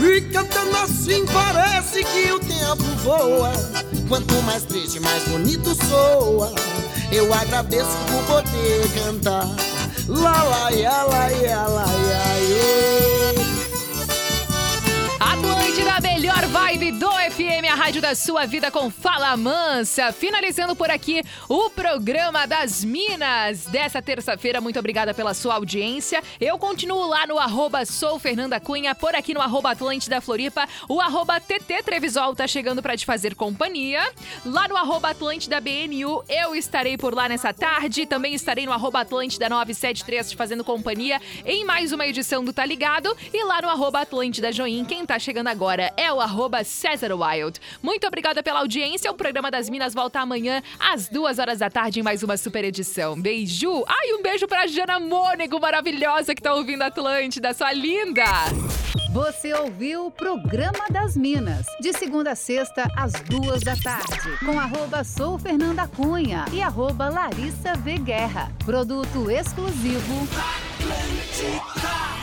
E 0.00 0.20
cantando 0.32 0.76
assim 0.76 1.24
parece 1.26 2.04
que 2.04 2.32
o 2.32 2.38
tempo 2.38 2.84
voa. 3.02 3.52
Quanto 4.08 4.34
mais 4.42 4.62
triste, 4.64 5.00
mais 5.00 5.22
bonito 5.24 5.74
soa. 5.86 6.52
Eu 7.10 7.32
agradeço 7.32 7.96
por 8.06 8.36
poder 8.36 8.88
cantar. 8.94 9.46
Lá, 10.08 10.42
lá, 10.42 10.72
ia, 10.72 11.02
lá, 11.02 11.32
ia, 11.32 11.62
lá, 11.62 11.86
ia, 11.86 12.38
ia. 12.40 13.48
A 15.98 16.00
melhor 16.00 16.46
vibe 16.46 16.92
do 16.92 17.17
rádio 17.78 18.02
da 18.02 18.12
sua 18.12 18.44
vida 18.44 18.72
com 18.72 18.90
Fala 18.90 19.36
Mansa. 19.36 20.12
Finalizando 20.12 20.74
por 20.74 20.90
aqui 20.90 21.22
o 21.48 21.70
programa 21.70 22.44
das 22.44 22.84
Minas 22.84 23.66
dessa 23.66 24.02
terça-feira. 24.02 24.60
Muito 24.60 24.80
obrigada 24.80 25.14
pela 25.14 25.32
sua 25.32 25.54
audiência. 25.54 26.20
Eu 26.40 26.58
continuo 26.58 27.06
lá 27.06 27.24
no 27.24 27.38
arroba 27.38 27.86
sou 27.86 28.18
Fernanda 28.18 28.58
Cunha, 28.58 28.96
por 28.96 29.14
aqui 29.14 29.32
no 29.32 29.40
arroba 29.40 29.70
Atlântida 29.70 30.20
Floripa. 30.20 30.68
O 30.88 31.00
arroba 31.00 31.38
TT 31.38 31.84
Trevisol 31.84 32.34
tá 32.34 32.48
chegando 32.48 32.82
para 32.82 32.96
te 32.96 33.06
fazer 33.06 33.36
companhia. 33.36 34.02
Lá 34.44 34.66
no 34.66 34.76
arroba 34.76 35.10
Atlântida 35.10 35.60
BNU, 35.60 36.24
eu 36.28 36.56
estarei 36.56 36.98
por 36.98 37.14
lá 37.14 37.28
nessa 37.28 37.52
tarde. 37.54 38.06
Também 38.06 38.34
estarei 38.34 38.66
no 38.66 38.72
arroba 38.72 39.02
Atlântida 39.02 39.48
973 39.48 40.30
te 40.30 40.36
fazendo 40.36 40.64
companhia 40.64 41.22
em 41.46 41.64
mais 41.64 41.92
uma 41.92 42.04
edição 42.08 42.44
do 42.44 42.52
Tá 42.52 42.66
Ligado. 42.66 43.16
E 43.32 43.44
lá 43.44 43.62
no 43.62 43.68
arroba 43.68 44.00
Atlântida 44.00 44.50
Join, 44.50 44.84
quem 44.84 45.06
tá 45.06 45.16
chegando 45.16 45.46
agora 45.46 45.92
é 45.96 46.12
o 46.12 46.20
arroba 46.20 46.64
César 46.64 47.14
Wild. 47.14 47.60
Muito 47.82 48.06
obrigada 48.06 48.42
pela 48.42 48.60
audiência. 48.60 49.10
O 49.10 49.14
programa 49.14 49.50
das 49.50 49.68
Minas 49.68 49.94
volta 49.94 50.20
amanhã 50.20 50.62
às 50.78 51.08
duas 51.08 51.38
horas 51.38 51.58
da 51.58 51.70
tarde 51.70 52.00
em 52.00 52.02
mais 52.02 52.22
uma 52.22 52.36
super 52.36 52.64
edição. 52.64 53.20
Beijo! 53.20 53.84
Ai, 53.86 54.12
um 54.14 54.22
beijo 54.22 54.46
pra 54.46 54.66
Jana 54.66 54.98
Mônego, 54.98 55.60
maravilhosa, 55.60 56.34
que 56.34 56.42
tá 56.42 56.54
ouvindo 56.54 56.82
Atlântida, 56.82 57.52
sua 57.54 57.72
linda! 57.72 58.24
Você 59.12 59.54
ouviu 59.54 60.06
o 60.06 60.10
Programa 60.10 60.84
das 60.90 61.16
Minas, 61.16 61.64
de 61.80 61.92
segunda 61.92 62.32
a 62.32 62.36
sexta, 62.36 62.86
às 62.96 63.12
duas 63.12 63.62
da 63.62 63.74
tarde, 63.76 64.38
com 64.44 64.60
arroba 64.60 65.02
sou 65.02 65.38
Fernanda 65.38 65.88
Cunha 65.88 66.44
e 66.52 66.60
arroba 66.60 67.08
Larissa 67.08 67.74
V. 67.74 67.98
Guerra. 67.98 68.52
Produto 68.64 69.30
exclusivo. 69.30 70.28
Atlântida. 70.78 72.17